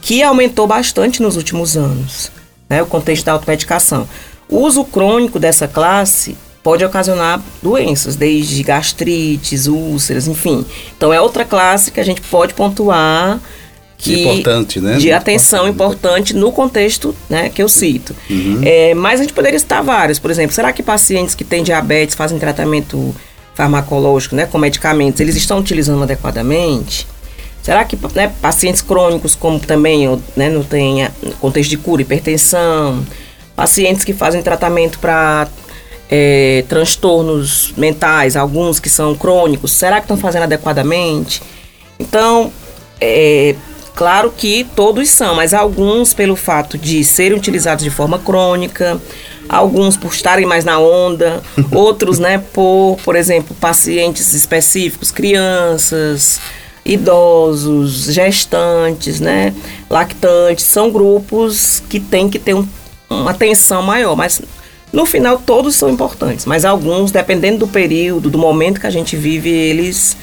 que 0.00 0.22
aumentou 0.22 0.66
bastante 0.66 1.22
nos 1.22 1.36
últimos 1.36 1.76
anos 1.76 2.30
né, 2.68 2.82
o 2.82 2.86
contexto 2.86 3.24
da 3.24 3.32
automedicação. 3.32 4.08
O 4.48 4.60
uso 4.60 4.84
crônico 4.84 5.38
dessa 5.38 5.66
classe 5.66 6.36
pode 6.62 6.84
ocasionar 6.84 7.40
doenças, 7.62 8.16
desde 8.16 8.62
gastrites, 8.62 9.66
úlceras, 9.66 10.26
enfim. 10.26 10.64
Então 10.96 11.12
é 11.12 11.20
outra 11.20 11.44
classe 11.44 11.90
que 11.90 12.00
a 12.00 12.04
gente 12.04 12.20
pode 12.22 12.54
pontuar 12.54 13.40
que 13.96 14.22
importante, 14.22 14.80
né? 14.80 14.96
de 14.98 15.10
atenção 15.10 15.66
importante. 15.66 16.32
importante 16.32 16.36
no 16.36 16.52
contexto 16.52 17.14
né, 17.28 17.48
que 17.48 17.62
eu 17.62 17.68
cito. 17.68 18.14
Uhum. 18.28 18.60
É, 18.62 18.94
mas 18.94 19.20
a 19.20 19.22
gente 19.22 19.32
poderia 19.32 19.58
citar 19.58 19.82
vários. 19.82 20.18
Por 20.18 20.30
exemplo, 20.30 20.54
será 20.54 20.72
que 20.72 20.82
pacientes 20.82 21.34
que 21.34 21.44
têm 21.44 21.62
diabetes 21.62 22.14
fazem 22.14 22.38
tratamento 22.38 23.14
farmacológico, 23.54 24.34
né, 24.34 24.46
com 24.46 24.58
medicamentos, 24.58 25.20
eles 25.20 25.34
estão 25.34 25.58
utilizando 25.58 26.02
adequadamente? 26.02 27.06
Será 27.62 27.84
que 27.84 27.98
né, 28.14 28.32
pacientes 28.40 28.80
crônicos, 28.80 29.34
como 29.34 29.58
também 29.58 30.06
né, 30.36 30.48
não 30.48 30.62
tem 30.62 31.08
contexto 31.40 31.70
de 31.70 31.76
cura, 31.76 32.02
hipertensão, 32.02 33.04
pacientes 33.56 34.04
que 34.04 34.12
fazem 34.12 34.42
tratamento 34.42 34.98
para 34.98 35.48
é, 36.08 36.64
transtornos 36.68 37.72
mentais, 37.76 38.36
alguns 38.36 38.78
que 38.78 38.88
são 38.88 39.14
crônicos, 39.14 39.72
será 39.72 39.96
que 39.96 40.04
estão 40.04 40.16
fazendo 40.16 40.44
adequadamente? 40.44 41.42
Então, 41.98 42.52
é, 43.00 43.56
claro 43.96 44.30
que 44.30 44.64
todos 44.76 45.08
são, 45.08 45.34
mas 45.34 45.54
alguns 45.54 46.12
pelo 46.12 46.36
fato 46.36 46.76
de 46.76 47.02
serem 47.02 47.36
utilizados 47.36 47.82
de 47.82 47.90
forma 47.90 48.18
crônica, 48.18 49.00
alguns 49.48 49.96
por 49.96 50.12
estarem 50.12 50.44
mais 50.44 50.64
na 50.64 50.78
onda, 50.78 51.42
outros, 51.72 52.18
né, 52.18 52.38
por, 52.52 52.98
por 53.02 53.16
exemplo, 53.16 53.56
pacientes 53.58 54.34
específicos, 54.34 55.10
crianças, 55.10 56.38
idosos, 56.84 58.12
gestantes, 58.12 59.18
né, 59.18 59.54
lactantes, 59.88 60.66
são 60.66 60.90
grupos 60.90 61.82
que 61.88 61.98
têm 61.98 62.28
que 62.28 62.38
ter 62.38 62.54
um, 62.54 62.68
uma 63.08 63.30
atenção 63.30 63.82
maior, 63.82 64.14
mas 64.14 64.42
no 64.92 65.06
final 65.06 65.38
todos 65.44 65.74
são 65.74 65.88
importantes, 65.88 66.44
mas 66.44 66.66
alguns, 66.66 67.10
dependendo 67.10 67.60
do 67.60 67.68
período, 67.68 68.28
do 68.28 68.38
momento 68.38 68.78
que 68.78 68.86
a 68.86 68.90
gente 68.90 69.16
vive, 69.16 69.48
eles 69.48 70.16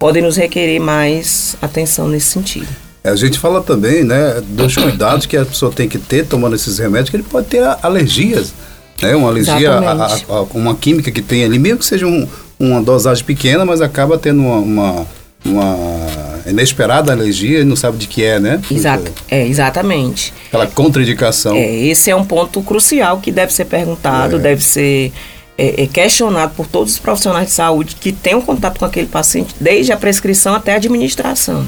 podem 0.00 0.20
nos 0.20 0.36
requerer 0.36 0.80
mais 0.80 1.56
atenção 1.62 2.08
nesse 2.08 2.26
sentido. 2.26 2.89
A 3.02 3.16
gente 3.16 3.38
fala 3.38 3.62
também, 3.62 4.04
né, 4.04 4.42
dos 4.46 4.76
cuidados 4.76 5.26
que 5.26 5.36
a 5.36 5.44
pessoa 5.44 5.72
tem 5.72 5.88
que 5.88 5.98
ter 5.98 6.26
tomando 6.26 6.54
esses 6.54 6.78
remédios, 6.78 7.08
que 7.10 7.16
ele 7.16 7.22
pode 7.22 7.46
ter 7.46 7.62
alergias, 7.82 8.52
né, 9.00 9.16
uma 9.16 9.28
alergia 9.28 9.72
a, 9.72 9.92
a, 9.92 10.14
a, 10.28 10.42
uma 10.52 10.74
química 10.74 11.10
que 11.10 11.22
tem 11.22 11.42
ali, 11.44 11.58
mesmo 11.58 11.78
que 11.78 11.86
seja 11.86 12.06
um, 12.06 12.28
uma 12.58 12.82
dosagem 12.82 13.24
pequena, 13.24 13.64
mas 13.64 13.80
acaba 13.80 14.18
tendo 14.18 14.42
uma, 14.42 14.58
uma 14.58 15.06
uma 15.44 16.40
inesperada 16.46 17.12
alergia 17.12 17.60
e 17.60 17.64
não 17.64 17.76
sabe 17.76 17.96
de 17.96 18.06
que 18.06 18.22
é, 18.22 18.38
né? 18.38 18.60
Exato, 18.70 19.10
é, 19.30 19.46
exatamente. 19.46 20.34
Aquela 20.48 20.66
contraindicação. 20.66 21.56
É, 21.56 21.74
esse 21.86 22.10
é 22.10 22.16
um 22.16 22.24
ponto 22.24 22.62
crucial 22.62 23.18
que 23.20 23.32
deve 23.32 23.52
ser 23.52 23.64
perguntado, 23.64 24.36
é. 24.36 24.38
deve 24.38 24.62
ser 24.62 25.12
é, 25.56 25.82
é, 25.82 25.86
questionado 25.86 26.52
por 26.54 26.66
todos 26.66 26.92
os 26.92 26.98
profissionais 26.98 27.46
de 27.46 27.52
saúde 27.52 27.96
que 27.98 28.12
tenham 28.12 28.42
contato 28.42 28.78
com 28.78 28.84
aquele 28.84 29.06
paciente, 29.06 29.54
desde 29.58 29.92
a 29.92 29.96
prescrição 29.96 30.54
até 30.54 30.74
a 30.74 30.76
administração. 30.76 31.66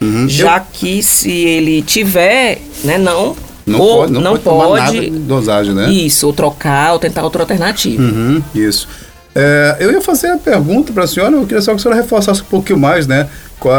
Uhum. 0.00 0.28
Já 0.28 0.60
que 0.60 1.02
se 1.02 1.30
ele 1.30 1.82
tiver, 1.82 2.60
né, 2.84 2.98
não 2.98 3.34
Não 3.66 3.80
ou 3.80 3.98
pode, 3.98 4.12
não, 4.12 4.20
não 4.20 4.36
pode, 4.36 4.96
pode- 4.98 5.10
dosagem, 5.10 5.74
né? 5.74 5.90
Isso, 5.90 6.26
ou 6.26 6.32
trocar, 6.32 6.92
ou 6.92 6.98
tentar 6.98 7.22
outra 7.24 7.42
alternativa. 7.42 8.02
Uhum, 8.02 8.42
isso. 8.54 8.88
É, 9.34 9.76
eu 9.80 9.90
ia 9.92 10.00
fazer 10.00 10.28
a 10.28 10.38
pergunta 10.38 10.92
para 10.92 11.04
a 11.04 11.06
senhora, 11.06 11.34
eu 11.34 11.42
queria 11.46 11.60
só 11.60 11.72
que 11.72 11.76
a 11.76 11.82
senhora 11.82 12.00
reforçasse 12.00 12.40
um 12.42 12.46
pouquinho 12.46 12.78
mais, 12.78 13.06
né? 13.06 13.28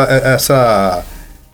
é, 0.10 0.34
essa, 0.36 1.04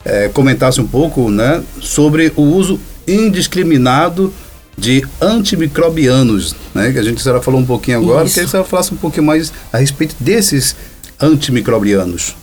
é, 0.03 0.29
comentasse 0.29 0.81
um 0.81 0.87
pouco, 0.87 1.29
né? 1.29 1.61
Sobre 1.81 2.31
o 2.35 2.41
uso 2.41 2.79
indiscriminado 3.07 4.33
de 4.77 5.05
antimicrobianos, 5.21 6.55
né? 6.73 6.91
Que 6.91 6.99
a 6.99 7.03
gente 7.03 7.19
a 7.19 7.23
senhora 7.23 7.41
falou 7.41 7.59
um 7.59 7.65
pouquinho 7.65 7.99
agora, 7.99 8.25
Isso. 8.25 8.33
queria 8.33 8.45
que 8.45 8.49
a 8.49 8.51
senhora 8.51 8.67
falasse 8.69 8.93
um 8.93 8.97
pouquinho 8.97 9.25
mais 9.25 9.53
a 9.71 9.77
respeito 9.77 10.15
desses 10.19 10.75
antimicrobianos. 11.21 12.35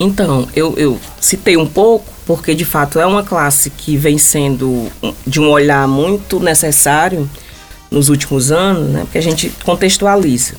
Então, 0.00 0.46
eu, 0.54 0.74
eu 0.76 0.98
citei 1.20 1.56
um 1.56 1.66
pouco, 1.66 2.06
porque 2.24 2.54
de 2.54 2.64
fato 2.64 3.00
é 3.00 3.06
uma 3.06 3.22
classe 3.24 3.68
que 3.70 3.96
vem 3.96 4.16
sendo 4.16 4.90
de 5.26 5.40
um 5.40 5.50
olhar 5.50 5.88
muito 5.88 6.38
necessário 6.38 7.28
nos 7.90 8.08
últimos 8.08 8.52
anos, 8.52 8.90
né? 8.90 9.00
Porque 9.00 9.18
a 9.18 9.22
gente 9.22 9.52
contextualiza. 9.64 10.54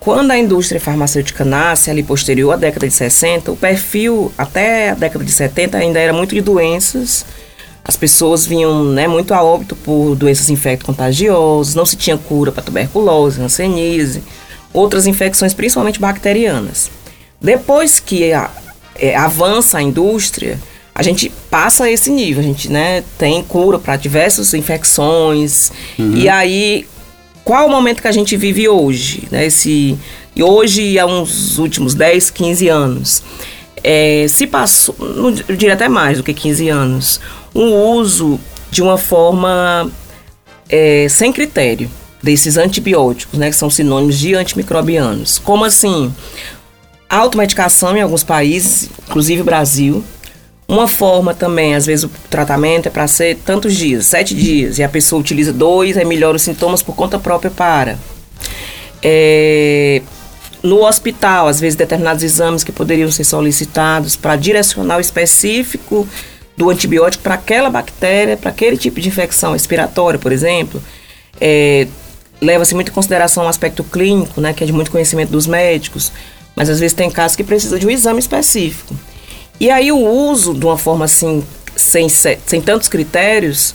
Quando 0.00 0.30
a 0.30 0.38
indústria 0.38 0.80
farmacêutica 0.80 1.44
nasce, 1.44 1.90
ali 1.90 2.02
posterior 2.02 2.52
à 2.52 2.56
década 2.56 2.88
de 2.88 2.94
60, 2.94 3.52
o 3.52 3.56
perfil 3.56 4.32
até 4.38 4.90
a 4.90 4.94
década 4.94 5.24
de 5.24 5.30
70 5.30 5.76
ainda 5.78 5.98
era 6.00 6.12
muito 6.12 6.34
de 6.34 6.40
doenças. 6.40 7.24
As 7.84 7.96
pessoas 7.96 8.46
vinham 8.46 8.84
né, 8.84 9.06
muito 9.06 9.34
a 9.34 9.42
óbito 9.42 9.76
por 9.76 10.14
doenças 10.16 10.48
infecto-contagiosas, 10.50 11.74
não 11.74 11.84
se 11.84 11.96
tinha 11.96 12.16
cura 12.16 12.50
para 12.50 12.62
tuberculose, 12.62 13.40
hanseníase, 13.42 14.22
outras 14.72 15.06
infecções, 15.06 15.52
principalmente 15.52 16.00
bacterianas. 16.00 16.90
Depois 17.40 17.98
que 18.00 18.32
a- 18.32 18.50
é, 18.94 19.16
avança 19.16 19.78
a 19.78 19.82
indústria, 19.82 20.58
a 20.94 21.02
gente 21.02 21.32
passa 21.50 21.84
a 21.84 21.90
esse 21.90 22.10
nível, 22.10 22.40
a 22.42 22.46
gente 22.46 22.70
né, 22.70 23.02
tem 23.16 23.42
cura 23.42 23.78
para 23.78 23.96
diversas 23.96 24.52
infecções. 24.52 25.72
E 25.98 26.28
aí, 26.28 26.86
qual 27.44 27.66
o 27.66 27.70
momento 27.70 28.02
que 28.02 28.08
a 28.08 28.12
gente 28.12 28.36
vive 28.36 28.68
hoje? 28.68 29.26
Né? 29.30 29.46
Esse, 29.46 29.98
e 30.36 30.42
hoje, 30.42 30.98
há 30.98 31.06
uns 31.06 31.58
últimos 31.58 31.94
10, 31.94 32.30
15 32.30 32.68
anos, 32.68 33.22
é, 33.82 34.26
se 34.28 34.46
passou, 34.46 34.94
não, 34.98 35.30
eu 35.48 35.56
diria 35.56 35.74
até 35.74 35.88
mais 35.88 36.18
do 36.18 36.24
que 36.24 36.34
15 36.34 36.68
anos, 36.68 37.20
um 37.54 37.74
uso 37.74 38.38
de 38.70 38.82
uma 38.82 38.96
forma 38.96 39.90
é, 40.68 41.06
sem 41.08 41.32
critério 41.32 41.90
desses 42.22 42.56
antibióticos, 42.56 43.38
né, 43.38 43.50
que 43.50 43.56
são 43.56 43.68
sinônimos 43.68 44.18
de 44.18 44.34
antimicrobianos. 44.34 45.38
Como 45.38 45.64
assim? 45.64 46.14
Automedicação 47.12 47.94
em 47.94 48.00
alguns 48.00 48.24
países, 48.24 48.88
inclusive 49.06 49.42
o 49.42 49.44
Brasil. 49.44 50.02
Uma 50.66 50.88
forma 50.88 51.34
também, 51.34 51.74
às 51.74 51.84
vezes 51.84 52.06
o 52.06 52.10
tratamento 52.30 52.86
é 52.86 52.90
para 52.90 53.06
ser 53.06 53.36
tantos 53.44 53.76
dias, 53.76 54.06
sete 54.06 54.34
dias, 54.34 54.78
e 54.78 54.82
a 54.82 54.88
pessoa 54.88 55.20
utiliza 55.20 55.52
dois, 55.52 55.98
aí 55.98 56.06
melhora 56.06 56.36
os 56.36 56.42
sintomas 56.42 56.82
por 56.82 56.96
conta 56.96 57.18
própria 57.18 57.50
para. 57.50 57.98
É, 59.02 60.00
no 60.62 60.86
hospital, 60.86 61.48
às 61.48 61.60
vezes 61.60 61.76
determinados 61.76 62.22
exames 62.22 62.64
que 62.64 62.72
poderiam 62.72 63.10
ser 63.12 63.24
solicitados 63.24 64.16
para 64.16 64.34
direcionar 64.34 64.96
o 64.96 65.00
específico 65.00 66.08
do 66.56 66.70
antibiótico 66.70 67.22
para 67.22 67.34
aquela 67.34 67.68
bactéria, 67.68 68.38
para 68.38 68.48
aquele 68.48 68.78
tipo 68.78 68.98
de 69.02 69.08
infecção 69.08 69.52
respiratória, 69.52 70.18
por 70.18 70.32
exemplo. 70.32 70.82
É, 71.38 71.86
Leva-se 72.40 72.74
muito 72.74 72.90
em 72.90 72.94
consideração 72.94 73.44
o 73.44 73.48
aspecto 73.48 73.84
clínico, 73.84 74.40
né, 74.40 74.52
que 74.52 74.64
é 74.64 74.66
de 74.66 74.72
muito 74.72 74.90
conhecimento 74.90 75.30
dos 75.30 75.46
médicos, 75.46 76.10
mas 76.56 76.68
às 76.70 76.78
vezes 76.80 76.94
tem 76.94 77.10
casos 77.10 77.36
que 77.36 77.44
precisa 77.44 77.78
de 77.78 77.86
um 77.86 77.90
exame 77.90 78.18
específico. 78.18 78.94
E 79.60 79.70
aí 79.70 79.92
o 79.92 79.98
uso 79.98 80.54
de 80.54 80.64
uma 80.64 80.76
forma 80.78 81.04
assim, 81.04 81.42
sem, 81.76 82.08
se- 82.08 82.38
sem 82.46 82.60
tantos 82.60 82.88
critérios, 82.88 83.74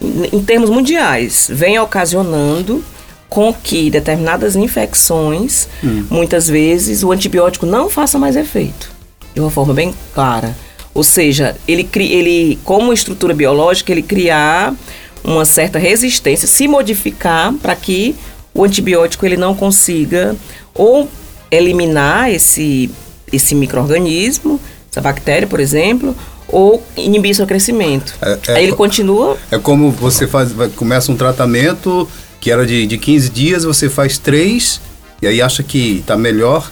em, 0.00 0.42
termos 0.42 0.70
mundiais, 0.70 1.48
vem 1.52 1.78
ocasionando 1.78 2.84
com 3.28 3.52
que 3.52 3.90
determinadas 3.90 4.54
infecções, 4.56 5.68
muitas 6.10 6.48
vezes, 6.48 7.02
o 7.02 7.12
antibiótico 7.12 7.66
não 7.66 7.90
faça 7.90 8.18
mais 8.18 8.36
efeito. 8.36 8.90
De 9.34 9.40
uma 9.40 9.50
forma 9.50 9.74
bem 9.74 9.94
clara. 10.14 10.56
Ou 10.94 11.02
seja, 11.04 11.56
ele, 11.68 11.84
cri- 11.84 12.12
ele 12.12 12.58
como 12.64 12.92
estrutura 12.92 13.34
biológica, 13.34 13.92
ele 13.92 14.02
criar 14.02 14.74
uma 15.22 15.44
certa 15.44 15.78
resistência, 15.78 16.46
se 16.48 16.66
modificar 16.68 17.52
para 17.54 17.74
que 17.76 18.14
o 18.54 18.64
antibiótico 18.64 19.26
ele 19.26 19.36
não 19.36 19.54
consiga 19.54 20.34
ou 20.74 21.08
eliminar 21.50 22.30
esse, 22.30 22.90
esse 23.32 23.54
microorganismo, 23.54 24.60
essa 24.90 25.00
bactéria, 25.00 25.46
por 25.46 25.60
exemplo, 25.60 26.14
ou 26.48 26.82
inibir 26.96 27.34
seu 27.34 27.46
crescimento. 27.46 28.14
É- 28.22 28.38
é 28.48 28.52
Aí 28.54 28.62
ele 28.64 28.72
co- 28.72 28.78
continua 28.78 29.36
É 29.50 29.58
como 29.58 29.90
você 29.90 30.26
faz, 30.26 30.50
começa 30.76 31.10
um 31.10 31.16
tratamento 31.16 32.08
que 32.40 32.50
era 32.50 32.64
de, 32.66 32.86
de 32.86 32.98
15 32.98 33.30
dias, 33.30 33.64
você 33.64 33.88
faz 33.88 34.18
três 34.18 34.80
e 35.20 35.26
aí 35.26 35.40
acha 35.42 35.62
que 35.62 35.98
está 35.98 36.16
melhor, 36.16 36.70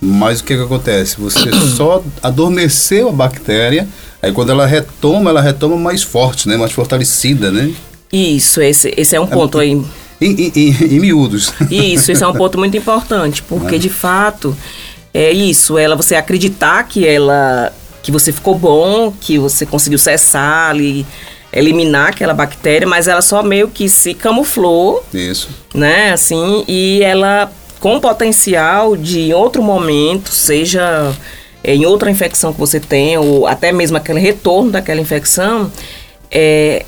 mas 0.00 0.40
o 0.40 0.44
que, 0.44 0.56
que 0.56 0.62
acontece? 0.62 1.16
Você 1.18 1.50
só 1.76 2.02
adormeceu 2.22 3.08
a 3.08 3.12
bactéria, 3.12 3.88
aí 4.22 4.30
quando 4.32 4.50
ela 4.52 4.66
retoma, 4.66 5.30
ela 5.30 5.40
retoma 5.40 5.76
mais 5.76 6.02
forte, 6.02 6.48
né? 6.48 6.56
mais 6.56 6.72
fortalecida, 6.72 7.50
né? 7.50 7.72
Isso, 8.12 8.60
esse, 8.60 8.94
esse 8.96 9.16
é 9.16 9.20
um 9.20 9.26
ponto 9.26 9.58
aí. 9.58 9.82
Em, 10.20 10.32
em, 10.32 10.52
em- 10.56 11.00
miúdos. 11.00 11.52
Isso, 11.70 12.10
esse 12.10 12.22
é 12.22 12.26
um 12.26 12.32
ponto 12.34 12.58
muito 12.58 12.76
importante, 12.76 13.42
porque 13.42 13.78
de 13.78 13.88
fato 13.90 14.56
é 15.12 15.30
isso, 15.32 15.78
ela 15.78 15.96
você 15.96 16.14
acreditar 16.14 16.82
que 16.84 17.06
ela 17.06 17.72
que 18.02 18.12
você 18.12 18.30
ficou 18.32 18.56
bom, 18.56 19.12
que 19.20 19.36
você 19.36 19.66
conseguiu 19.66 19.98
cessar 19.98 20.70
ali, 20.70 21.04
eliminar 21.52 22.10
aquela 22.10 22.32
bactéria, 22.32 22.86
mas 22.86 23.08
ela 23.08 23.20
só 23.20 23.42
meio 23.42 23.66
que 23.68 23.88
se 23.88 24.14
camuflou, 24.14 25.04
Isso. 25.12 25.48
né, 25.74 26.12
assim, 26.12 26.64
e 26.68 27.02
ela 27.02 27.50
com 27.80 27.98
potencial 27.98 28.96
de 28.96 29.20
em 29.20 29.34
outro 29.34 29.60
momento, 29.62 30.30
seja 30.30 31.12
é, 31.64 31.74
em 31.74 31.84
outra 31.84 32.10
infecção 32.10 32.52
que 32.52 32.60
você 32.60 32.78
tem, 32.78 33.18
ou 33.18 33.46
até 33.46 33.72
mesmo 33.72 33.96
aquele 33.96 34.20
retorno 34.20 34.70
daquela 34.70 35.00
infecção, 35.00 35.70
é, 36.30 36.84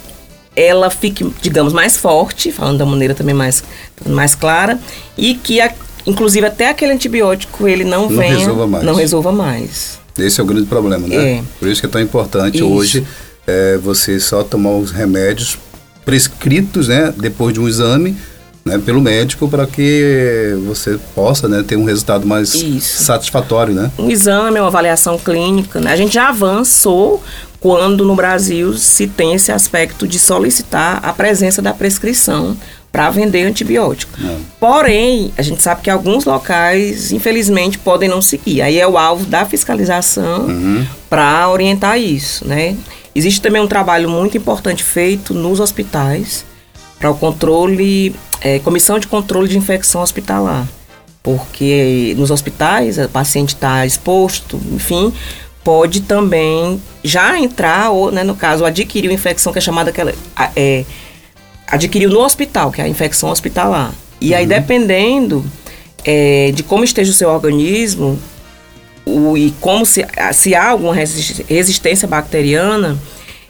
ela 0.61 0.91
fique, 0.91 1.25
digamos, 1.41 1.73
mais 1.73 1.97
forte, 1.97 2.51
falando 2.51 2.79
da 2.79 2.87
maneira 2.87 3.15
também 3.15 3.35
mais, 3.35 3.63
mais 4.07 4.35
clara, 4.35 4.79
e 5.17 5.35
que, 5.35 5.61
a- 5.61 5.73
inclusive, 6.07 6.47
até 6.47 6.69
aquele 6.71 6.93
antibiótico 6.93 7.69
ele 7.69 7.85
não, 7.85 8.09
Não 8.11 8.19
venha, 8.19 8.37
resolva 8.39 8.67
mais. 8.67 8.85
não 8.85 8.95
resolva 8.95 9.33
mais. 9.33 9.99
Esse 10.19 10.41
é 10.41 10.43
o 10.43 10.47
grande 10.47 10.67
problema, 10.67 11.07
né? 11.07 11.17
É. 11.39 11.43
Por 11.61 11.69
isso 11.69 11.81
que 11.81 11.87
é 11.87 11.91
tão 11.91 12.01
importante 12.01 12.57
Isso. 12.57 12.67
hoje 12.69 13.07
é, 13.47 13.79
você 13.79 14.19
só 14.19 14.43
tomar 14.43 14.73
os 14.73 14.91
remédios 14.91 15.57
prescritos, 16.05 16.89
né? 16.89 17.15
Depois 17.17 17.55
de 17.55 17.61
um 17.61 17.69
exame, 17.69 18.17
né? 18.65 18.79
Pelo 18.85 19.01
médico, 19.01 19.49
para 19.49 19.67
que 19.67 20.55
você 20.67 20.99
possa 21.15 21.47
né, 21.49 21.63
ter 21.67 21.77
um 21.77 21.85
resultado 21.85 22.27
mais 22.27 22.53
Isso. 22.55 23.05
satisfatório, 23.05 23.73
né? 23.75 23.91
um 23.99 24.11
exame, 24.11 24.59
uma 24.59 24.67
avaliação 24.69 25.17
clínica. 25.19 25.81
Né? 25.81 25.93
A 25.93 25.97
gente 25.97 26.15
já 26.15 26.29
avançou 26.31 27.23
quando 27.61 28.05
no 28.05 28.15
Brasil 28.15 28.75
se 28.75 29.07
tem 29.07 29.35
esse 29.35 29.51
aspecto 29.51 30.07
de 30.07 30.19
solicitar 30.19 31.01
a 31.03 31.13
presença 31.13 31.61
da 31.61 31.75
prescrição 31.75 32.57
para 32.91 33.11
vender 33.11 33.45
antibiótico. 33.45 34.19
É. 34.23 34.37
Porém, 34.59 35.33
a 35.37 35.43
gente 35.43 35.63
sabe 35.63 35.83
que 35.83 35.91
alguns 35.91 36.25
locais, 36.25 37.13
infelizmente, 37.13 37.79
podem 37.79 38.09
não 38.09 38.23
seguir. 38.23 38.63
Aí 38.63 38.79
é 38.79 38.87
o 38.87 38.97
alvo 38.97 39.27
da 39.27 39.45
fiscalização 39.45 40.47
para 41.11 41.49
orientar 41.51 41.99
isso, 41.99 42.47
né? 42.47 42.77
Existe 43.15 43.41
também 43.41 43.61
um 43.61 43.67
trabalho 43.67 44.09
muito 44.09 44.37
importante 44.37 44.83
feito 44.83 45.35
nos 45.35 45.61
hospitais 45.61 46.45
para 46.99 47.11
o 47.11 47.15
controle, 47.15 48.15
eh, 48.41 48.59
comissão 48.61 48.99
de 48.99 49.07
controle 49.07 49.49
de 49.49 49.59
infecção 49.59 50.03
hospitalar 50.03 50.67
porque 51.23 52.15
nos 52.17 52.31
hospitais 52.31 52.97
o 52.97 53.07
paciente 53.09 53.51
está 53.51 53.85
exposto, 53.85 54.59
enfim, 54.73 55.13
pode 55.69 56.01
também 56.01 56.81
já 57.05 57.39
entrar, 57.39 57.91
ou 57.91 58.11
né, 58.11 58.25
no 58.25 58.35
caso, 58.35 58.65
adquirir 58.65 59.11
uma 59.11 59.15
infecção 59.15 59.53
que 59.53 59.59
é 59.59 59.61
chamada 59.61 59.91
aquela. 59.91 60.15
É, 60.57 60.83
adquiriu 61.67 62.09
no 62.09 62.21
hospital, 62.21 62.73
que 62.73 62.81
é 62.81 62.85
a 62.85 62.89
infecção 62.89 63.29
hospitalar. 63.29 63.93
E 64.19 64.35
aí, 64.35 64.47
dependendo 64.47 65.45
é, 66.03 66.53
de 66.55 66.63
como 66.63 66.85
esteja 66.85 67.11
o 67.11 67.15
seu 67.15 67.29
organismo 67.29 68.19
o, 69.05 69.37
e 69.37 69.51
como 69.61 69.85
se, 69.85 70.07
se 70.33 70.55
há 70.55 70.71
alguma 70.71 70.95
resi- 70.95 71.45
resistência 71.47 72.09
bacteriana, 72.09 72.97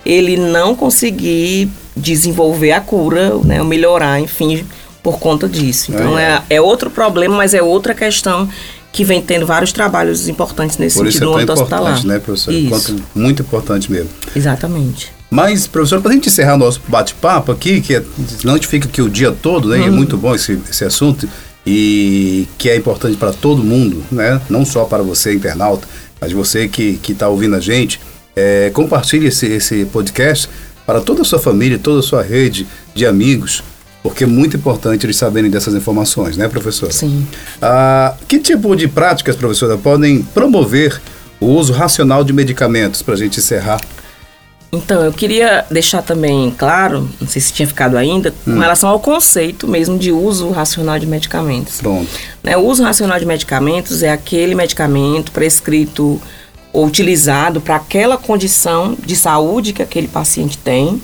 ele 0.05 0.37
não 0.37 0.75
conseguir 0.75 1.69
desenvolver 1.97 2.73
a 2.73 2.81
cura, 2.81 3.31
né, 3.45 3.61
ou 3.61 3.65
melhorar, 3.65 4.19
enfim, 4.19 4.67
por 5.05 5.21
conta 5.21 5.49
disso. 5.49 5.93
Então 5.93 6.19
É. 6.19 6.43
é, 6.51 6.57
é 6.57 6.61
outro 6.61 6.91
problema, 6.91 7.37
mas 7.37 7.55
é 7.55 7.63
outra 7.63 7.95
questão 7.95 8.49
que 8.93 9.05
vem 9.05 9.21
tendo 9.21 9.47
vários 9.47 9.73
trabalhos 9.73 10.29
importantes 10.29 10.79
nesse 10.79 10.97
Por 10.97 11.07
isso 11.07 11.19
é 11.19 11.27
sentido 11.27 11.47
tão 11.47 11.65
importante, 11.65 12.07
né, 12.07 12.19
professor? 12.19 12.53
Isso, 12.53 12.97
muito 13.15 13.43
importante 13.43 13.91
mesmo. 13.91 14.09
exatamente. 14.35 15.13
Mas, 15.31 15.67
professor, 15.67 16.01
para 16.01 16.11
a 16.11 16.15
gente 16.15 16.29
encerrar 16.29 16.57
nosso 16.57 16.81
bate-papo 16.89 17.53
aqui, 17.53 17.83
que 17.83 17.95
é, 17.95 17.99
a 17.99 18.51
gente 18.53 18.67
fica 18.67 18.89
aqui 18.89 19.03
o 19.03 19.11
dia 19.11 19.31
todo, 19.31 19.69
né? 19.69 19.81
E 19.81 19.85
é 19.85 19.91
muito 19.91 20.17
bom 20.17 20.35
esse, 20.35 20.59
esse 20.71 20.85
assunto 20.85 21.29
e 21.67 22.49
que 22.57 22.71
é 22.71 22.77
importante 22.77 23.17
para 23.17 23.31
todo 23.31 23.63
mundo, 23.63 24.03
né? 24.11 24.41
Não 24.49 24.65
só 24.65 24.85
para 24.85 25.03
você, 25.03 25.35
internauta, 25.35 25.87
mas 26.19 26.33
você 26.33 26.67
que 26.67 26.99
está 27.07 27.29
ouvindo 27.29 27.57
a 27.57 27.61
gente. 27.61 28.01
É, 28.35 28.71
compartilhe 28.71 29.27
esse, 29.27 29.47
esse 29.47 29.85
podcast 29.87 30.49
para 30.87 31.01
toda 31.01 31.23
a 31.23 31.25
sua 31.25 31.39
família, 31.39 31.79
toda 31.79 31.99
a 31.99 32.03
sua 32.03 32.23
rede 32.23 32.67
de 32.95 33.05
amigos, 33.05 33.63
porque 34.03 34.25
é 34.25 34.27
muito 34.27 34.57
importante 34.57 35.05
eles 35.05 35.17
saberem 35.17 35.51
dessas 35.51 35.75
informações, 35.75 36.37
né, 36.37 36.49
professora? 36.49 36.93
Sim. 36.93 37.27
Ah, 37.61 38.15
que 38.27 38.39
tipo 38.39 38.75
de 38.77 38.89
práticas, 38.89 39.37
professora, 39.37 39.77
podem 39.77 40.23
promover 40.23 41.01
o 41.41 41.47
uso 41.47 41.73
racional 41.73 42.25
de 42.25 42.33
medicamentos, 42.33 43.03
para 43.03 43.15
a 43.15 43.17
gente 43.17 43.39
encerrar? 43.39 43.81
Então, 44.71 45.03
eu 45.03 45.13
queria 45.13 45.65
deixar 45.71 46.03
também 46.03 46.55
claro, 46.57 47.09
não 47.19 47.27
sei 47.27 47.41
se 47.41 47.53
tinha 47.53 47.67
ficado 47.67 47.97
ainda, 47.97 48.35
hum. 48.47 48.55
com 48.55 48.61
relação 48.61 48.91
ao 48.91 49.01
conceito 49.01 49.67
mesmo 49.67 49.99
de 49.99 50.13
uso 50.13 50.51
racional 50.51 50.99
de 50.99 51.07
medicamentos. 51.07 51.79
Pronto. 51.79 52.09
Né, 52.43 52.57
o 52.57 52.61
uso 52.61 52.83
racional 52.83 53.19
de 53.19 53.25
medicamentos 53.25 54.03
é 54.03 54.11
aquele 54.11 54.55
medicamento 54.55 55.33
prescrito 55.33 56.21
ou 56.71 56.87
utilizado 56.87 57.63
para 57.63 57.77
aquela 57.77 58.19
condição 58.19 58.95
de 59.05 59.17
saúde 59.17 59.73
que 59.73 59.83
aquele 59.83 60.07
paciente 60.07 60.59
tem, 60.59 61.01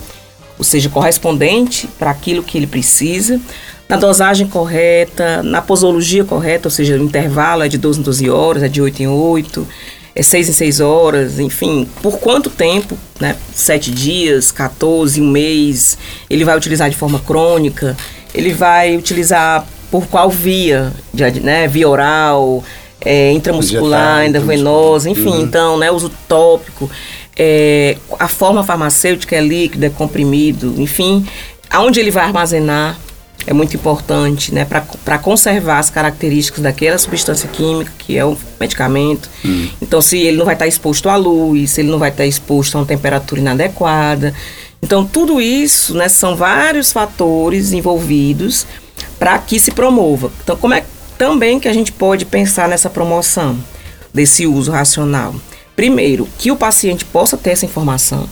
ou 0.64 0.70
seja, 0.70 0.88
correspondente 0.88 1.86
para 1.98 2.10
aquilo 2.10 2.42
que 2.42 2.56
ele 2.56 2.66
precisa, 2.66 3.38
na 3.86 3.96
dosagem 3.96 4.46
correta, 4.46 5.42
na 5.42 5.60
posologia 5.60 6.24
correta, 6.24 6.68
ou 6.68 6.70
seja, 6.70 6.96
o 6.96 7.02
intervalo 7.02 7.62
é 7.62 7.68
de 7.68 7.76
12 7.76 8.00
em 8.00 8.02
12 8.02 8.30
horas, 8.30 8.62
é 8.62 8.68
de 8.68 8.80
8 8.80 9.02
em 9.02 9.06
8, 9.06 9.68
é 10.14 10.22
seis 10.22 10.48
em 10.48 10.52
seis 10.52 10.80
horas, 10.80 11.38
enfim, 11.38 11.86
por 12.00 12.18
quanto 12.18 12.48
tempo, 12.48 12.96
né? 13.20 13.36
Sete 13.52 13.90
dias, 13.90 14.50
14, 14.52 15.20
um 15.20 15.28
mês, 15.28 15.98
ele 16.30 16.44
vai 16.44 16.56
utilizar 16.56 16.88
de 16.88 16.96
forma 16.96 17.18
crônica, 17.18 17.96
ele 18.32 18.52
vai 18.52 18.96
utilizar 18.96 19.66
por 19.90 20.06
qual 20.06 20.30
via, 20.30 20.92
né? 21.42 21.66
Via 21.66 21.88
oral, 21.88 22.64
é, 23.00 23.32
intramuscular, 23.32 24.24
endovenosa, 24.24 25.10
enfim, 25.10 25.28
uhum. 25.30 25.42
então, 25.42 25.76
né? 25.76 25.90
Uso 25.90 26.10
tópico, 26.28 26.88
é, 27.36 27.96
a 28.18 28.28
forma 28.28 28.62
farmacêutica 28.62 29.36
é 29.36 29.40
líquida, 29.40 29.86
é 29.86 29.90
comprimido, 29.90 30.74
enfim, 30.78 31.26
aonde 31.68 32.00
ele 32.00 32.10
vai 32.10 32.24
armazenar, 32.24 32.98
é 33.46 33.52
muito 33.52 33.76
importante, 33.76 34.54
né, 34.54 34.64
para 34.64 35.18
conservar 35.18 35.78
as 35.78 35.90
características 35.90 36.62
daquela 36.62 36.96
substância 36.96 37.48
química, 37.48 37.92
que 37.98 38.16
é 38.16 38.24
o 38.24 38.38
medicamento. 38.58 39.28
Hum. 39.44 39.68
Então, 39.82 40.00
se 40.00 40.18
ele 40.18 40.38
não 40.38 40.46
vai 40.46 40.54
estar 40.54 40.66
exposto 40.66 41.08
à 41.10 41.16
luz, 41.16 41.72
se 41.72 41.82
ele 41.82 41.90
não 41.90 41.98
vai 41.98 42.10
estar 42.10 42.24
exposto 42.24 42.76
a 42.76 42.80
uma 42.80 42.86
temperatura 42.86 43.40
inadequada. 43.40 44.32
Então, 44.82 45.04
tudo 45.04 45.40
isso, 45.40 45.94
né, 45.94 46.08
são 46.08 46.36
vários 46.36 46.90
fatores 46.90 47.72
envolvidos 47.72 48.66
para 49.18 49.36
que 49.38 49.58
se 49.58 49.72
promova. 49.72 50.30
Então, 50.42 50.56
como 50.56 50.72
é 50.72 50.84
também 51.18 51.60
que 51.60 51.68
a 51.68 51.72
gente 51.72 51.92
pode 51.92 52.24
pensar 52.24 52.68
nessa 52.68 52.88
promoção 52.88 53.58
desse 54.12 54.46
uso 54.46 54.72
racional? 54.72 55.34
Primeiro, 55.76 56.28
que 56.38 56.50
o 56.50 56.56
paciente 56.56 57.04
possa 57.04 57.36
ter 57.36 57.50
essa 57.50 57.64
informação 57.64 58.28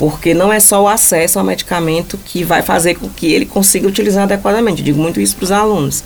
porque 0.00 0.32
não 0.32 0.50
é 0.50 0.58
só 0.58 0.82
o 0.82 0.88
acesso 0.88 1.38
ao 1.38 1.44
medicamento 1.44 2.18
que 2.24 2.42
vai 2.42 2.62
fazer 2.62 2.94
com 2.94 3.06
que 3.06 3.30
ele 3.30 3.44
consiga 3.44 3.86
utilizar 3.86 4.22
adequadamente. 4.22 4.80
Eu 4.80 4.84
digo 4.86 4.98
muito 4.98 5.20
isso 5.20 5.36
para 5.36 5.44
os 5.44 5.52
alunos. 5.52 6.02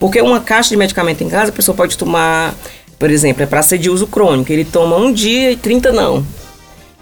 Porque 0.00 0.20
uma 0.20 0.40
caixa 0.40 0.70
de 0.70 0.76
medicamento 0.76 1.22
em 1.22 1.28
casa, 1.28 1.50
a 1.50 1.54
pessoa 1.54 1.72
pode 1.72 1.96
tomar, 1.96 2.56
por 2.98 3.08
exemplo, 3.08 3.44
é 3.44 3.46
para 3.46 3.62
ser 3.62 3.78
de 3.78 3.88
uso 3.88 4.08
crônico, 4.08 4.52
ele 4.52 4.64
toma 4.64 4.96
um 4.96 5.12
dia 5.12 5.52
e 5.52 5.56
30 5.56 5.92
não. 5.92 6.26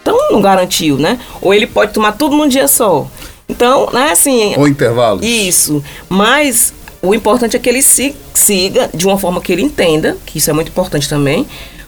Então 0.03 0.19
não 0.31 0.43
garantiu, 0.43 0.99
né? 0.99 1.19
Ou 1.41 1.55
ele 1.55 1.67
pode 1.67 1.95
tomar 1.95 2.13
tudo 2.13 2.37
num 2.37 2.47
dia 2.47 2.69
só. 2.69 3.11
Então, 3.49 3.89
né, 3.91 4.11
assim. 4.13 4.55
Ou 4.59 4.69
intervalo. 4.69 5.25
Isso. 5.25 5.83
Mas 6.11 6.75
o 7.01 7.15
importante 7.15 7.57
é 7.57 7.59
que 7.59 7.71
ele 7.71 7.81
siga 7.81 8.91
de 8.93 9.07
uma 9.07 9.17
forma 9.17 9.41
que 9.41 9.51
ele 9.51 9.63
entenda, 9.63 10.19
que 10.27 10.37
isso 10.37 10.51
é 10.51 10.53
muito 10.53 10.69
importante 10.69 11.09
também, 11.09 11.47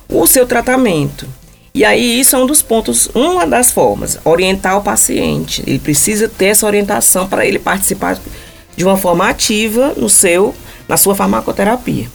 o 0.08 0.26
seu 0.26 0.46
tratamento. 0.46 1.26
E 1.76 1.84
aí 1.84 2.18
isso 2.18 2.34
é 2.34 2.38
um 2.38 2.46
dos 2.46 2.62
pontos, 2.62 3.06
uma 3.14 3.46
das 3.46 3.70
formas, 3.70 4.18
orientar 4.24 4.78
o 4.78 4.82
paciente. 4.82 5.62
Ele 5.66 5.78
precisa 5.78 6.26
ter 6.26 6.46
essa 6.46 6.64
orientação 6.64 7.28
para 7.28 7.44
ele 7.44 7.58
participar 7.58 8.18
de 8.74 8.82
uma 8.82 8.96
forma 8.96 9.28
ativa 9.28 9.92
no 9.94 10.08
seu, 10.08 10.54
na 10.88 10.96
sua 10.96 11.14
farmacoterapia. 11.14 12.06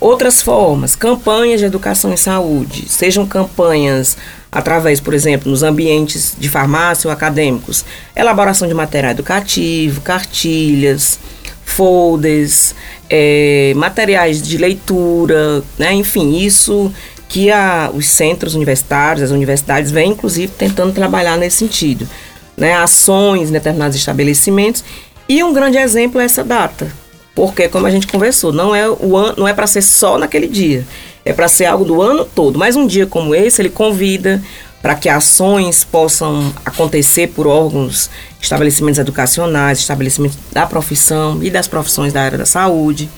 Outras 0.00 0.40
formas, 0.40 0.94
campanhas 0.94 1.58
de 1.58 1.66
educação 1.66 2.12
em 2.12 2.16
saúde, 2.16 2.88
sejam 2.88 3.26
campanhas 3.26 4.16
através, 4.52 5.00
por 5.00 5.12
exemplo, 5.12 5.50
nos 5.50 5.64
ambientes 5.64 6.36
de 6.38 6.48
farmácia 6.48 7.08
ou 7.08 7.12
acadêmicos, 7.12 7.84
elaboração 8.14 8.68
de 8.68 8.74
material 8.74 9.10
educativo, 9.10 10.02
cartilhas, 10.02 11.18
folders, 11.64 12.76
é, 13.10 13.72
materiais 13.74 14.40
de 14.40 14.56
leitura, 14.56 15.64
né? 15.76 15.92
enfim, 15.94 16.36
isso 16.36 16.92
que 17.28 17.50
a, 17.50 17.90
os 17.92 18.08
centros 18.08 18.54
universitários, 18.54 19.24
as 19.24 19.30
universidades, 19.30 19.90
vêm 19.90 20.10
inclusive 20.10 20.52
tentando 20.56 20.92
trabalhar 20.92 21.36
nesse 21.36 21.56
sentido. 21.56 22.08
Né? 22.56 22.74
Ações 22.74 23.48
em 23.48 23.52
determinados 23.52 23.96
estabelecimentos. 23.96 24.84
E 25.28 25.42
um 25.42 25.52
grande 25.52 25.78
exemplo 25.78 26.20
é 26.20 26.24
essa 26.24 26.44
data. 26.44 26.86
Porque, 27.34 27.68
como 27.68 27.86
a 27.86 27.90
gente 27.90 28.06
conversou, 28.06 28.52
não 28.52 28.74
é, 28.74 28.88
o 28.88 29.34
não 29.36 29.48
é 29.48 29.52
para 29.52 29.66
ser 29.66 29.82
só 29.82 30.18
naquele 30.18 30.46
dia. 30.46 30.86
É 31.24 31.32
para 31.32 31.48
ser 31.48 31.64
algo 31.64 31.84
do 31.84 32.00
ano 32.00 32.24
todo. 32.24 32.58
Mas 32.58 32.76
um 32.76 32.86
dia 32.86 33.06
como 33.06 33.34
esse, 33.34 33.60
ele 33.60 33.70
convida 33.70 34.40
para 34.80 34.94
que 34.94 35.08
ações 35.08 35.82
possam 35.82 36.52
acontecer 36.64 37.28
por 37.28 37.46
órgãos, 37.46 38.10
estabelecimentos 38.38 38.98
educacionais, 38.98 39.78
estabelecimentos 39.78 40.36
da 40.52 40.66
profissão 40.66 41.42
e 41.42 41.50
das 41.50 41.66
profissões 41.66 42.12
da 42.12 42.20
área 42.20 42.36
da 42.36 42.44
saúde, 42.44 43.08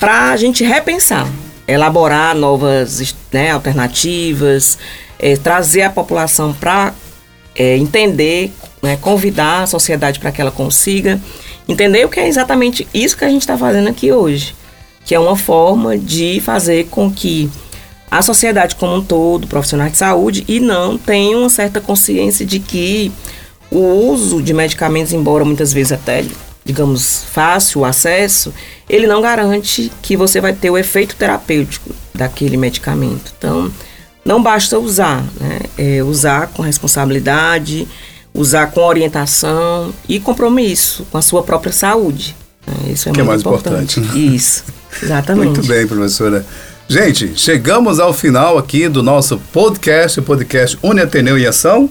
para 0.00 0.32
a 0.32 0.36
gente 0.36 0.64
repensar 0.64 1.28
elaborar 1.66 2.34
novas 2.34 3.14
né, 3.32 3.50
alternativas, 3.50 4.78
é, 5.18 5.36
trazer 5.36 5.82
a 5.82 5.90
população 5.90 6.52
para 6.52 6.94
é, 7.54 7.76
entender, 7.76 8.52
né, 8.82 8.96
convidar 8.96 9.62
a 9.62 9.66
sociedade 9.66 10.20
para 10.20 10.30
que 10.30 10.40
ela 10.40 10.50
consiga 10.50 11.20
entender 11.68 12.04
o 12.04 12.08
que 12.08 12.20
é 12.20 12.28
exatamente 12.28 12.86
isso 12.94 13.16
que 13.16 13.24
a 13.24 13.28
gente 13.28 13.42
está 13.42 13.58
fazendo 13.58 13.88
aqui 13.88 14.12
hoje, 14.12 14.54
que 15.04 15.14
é 15.14 15.18
uma 15.18 15.36
forma 15.36 15.98
de 15.98 16.40
fazer 16.40 16.86
com 16.88 17.10
que 17.10 17.50
a 18.10 18.22
sociedade 18.22 18.76
como 18.76 18.94
um 18.94 19.02
todo, 19.02 19.48
profissionais 19.48 19.92
de 19.92 19.98
saúde, 19.98 20.44
e 20.46 20.60
não 20.60 20.96
tenham 20.96 21.40
uma 21.40 21.48
certa 21.48 21.80
consciência 21.80 22.46
de 22.46 22.60
que 22.60 23.10
o 23.70 23.80
uso 23.80 24.40
de 24.40 24.54
medicamentos, 24.54 25.12
embora 25.12 25.44
muitas 25.44 25.72
vezes 25.72 25.92
até 25.92 26.24
digamos, 26.66 27.22
fácil 27.32 27.82
o 27.82 27.84
acesso, 27.84 28.52
ele 28.90 29.06
não 29.06 29.22
garante 29.22 29.90
que 30.02 30.16
você 30.16 30.40
vai 30.40 30.52
ter 30.52 30.68
o 30.68 30.76
efeito 30.76 31.14
terapêutico 31.14 31.90
daquele 32.12 32.56
medicamento. 32.56 33.32
Então, 33.38 33.70
não 34.24 34.42
basta 34.42 34.76
usar, 34.76 35.24
né? 35.40 35.60
É 35.78 36.02
usar 36.02 36.48
com 36.48 36.62
responsabilidade, 36.62 37.86
usar 38.34 38.66
com 38.72 38.80
orientação 38.80 39.94
e 40.08 40.18
compromisso 40.18 41.06
com 41.08 41.16
a 41.16 41.22
sua 41.22 41.44
própria 41.44 41.72
saúde. 41.72 42.34
Né? 42.66 42.92
Isso 42.92 43.08
é 43.08 43.12
que 43.12 43.18
muito 43.18 43.20
é 43.20 43.30
mais 43.30 43.40
importante. 43.42 44.00
importante. 44.00 44.34
Isso, 44.34 44.64
exatamente. 45.00 45.46
muito 45.46 45.66
bem, 45.68 45.86
professora. 45.86 46.44
Gente, 46.88 47.32
chegamos 47.36 48.00
ao 48.00 48.12
final 48.12 48.58
aqui 48.58 48.88
do 48.88 49.04
nosso 49.04 49.38
podcast, 49.52 50.18
o 50.18 50.22
podcast 50.24 50.76
Uniateneu 50.82 51.38
em 51.38 51.46
Ação. 51.46 51.88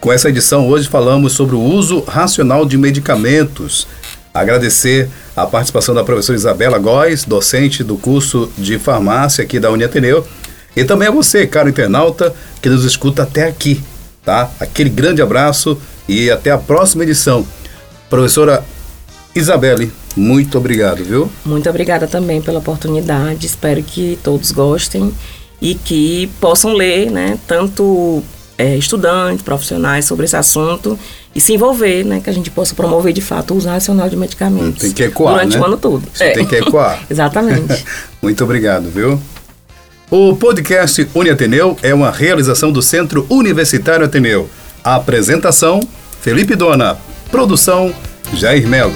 Com 0.00 0.12
essa 0.12 0.30
edição 0.30 0.66
hoje 0.66 0.88
falamos 0.88 1.34
sobre 1.34 1.54
o 1.54 1.60
uso 1.60 2.00
racional 2.00 2.64
de 2.64 2.78
medicamentos 2.78 3.86
Agradecer 4.32 5.08
a 5.34 5.44
participação 5.44 5.94
da 5.94 6.04
professora 6.04 6.38
Isabela 6.38 6.78
Góes, 6.78 7.24
docente 7.24 7.82
do 7.82 7.96
curso 7.96 8.50
de 8.56 8.78
farmácia 8.78 9.42
aqui 9.42 9.58
da 9.58 9.70
Uniateneu, 9.70 10.24
e 10.76 10.84
também 10.84 11.08
a 11.08 11.10
você, 11.10 11.46
caro 11.46 11.68
internauta, 11.68 12.32
que 12.62 12.68
nos 12.68 12.84
escuta 12.84 13.24
até 13.24 13.48
aqui, 13.48 13.82
tá? 14.24 14.48
Aquele 14.60 14.88
grande 14.88 15.20
abraço 15.20 15.76
e 16.08 16.30
até 16.30 16.50
a 16.50 16.58
próxima 16.58 17.02
edição. 17.02 17.44
Professora 18.08 18.64
Isabelle, 19.34 19.92
muito 20.16 20.58
obrigado, 20.58 21.04
viu? 21.04 21.30
Muito 21.44 21.68
obrigada 21.68 22.06
também 22.06 22.40
pela 22.40 22.60
oportunidade. 22.60 23.46
Espero 23.46 23.82
que 23.82 24.18
todos 24.22 24.52
gostem 24.52 25.12
e 25.60 25.74
que 25.74 26.30
possam 26.40 26.72
ler, 26.72 27.10
né, 27.10 27.38
tanto 27.46 28.22
é, 28.60 28.76
estudantes, 28.76 29.42
profissionais 29.42 30.04
sobre 30.04 30.26
esse 30.26 30.36
assunto 30.36 30.98
e 31.34 31.40
se 31.40 31.54
envolver, 31.54 32.04
né? 32.04 32.20
Que 32.22 32.28
a 32.28 32.32
gente 32.32 32.50
possa 32.50 32.74
promover 32.74 33.10
de 33.14 33.22
fato 33.22 33.54
o 33.54 33.56
uso 33.56 33.66
racional 33.68 34.10
de 34.10 34.16
medicamentos. 34.16 34.82
Tem 34.82 34.92
que 34.92 35.04
ecoar, 35.04 35.34
Durante 35.34 35.56
né? 35.56 35.62
o 35.62 35.64
ano 35.64 35.76
todo. 35.78 36.02
é. 36.18 36.32
tem 36.32 36.44
que 36.44 36.56
ecoar. 36.56 37.02
Exatamente. 37.08 37.84
Muito 38.20 38.44
obrigado, 38.44 38.90
viu? 38.90 39.18
O 40.10 40.36
podcast 40.36 41.08
Uniateneu 41.14 41.78
é 41.82 41.94
uma 41.94 42.10
realização 42.10 42.70
do 42.70 42.82
Centro 42.82 43.24
Universitário 43.30 44.04
Ateneu. 44.04 44.50
A 44.84 44.96
apresentação, 44.96 45.80
Felipe 46.20 46.54
Dona. 46.54 46.98
Produção, 47.30 47.94
Jair 48.34 48.66
Melo. 48.68 48.94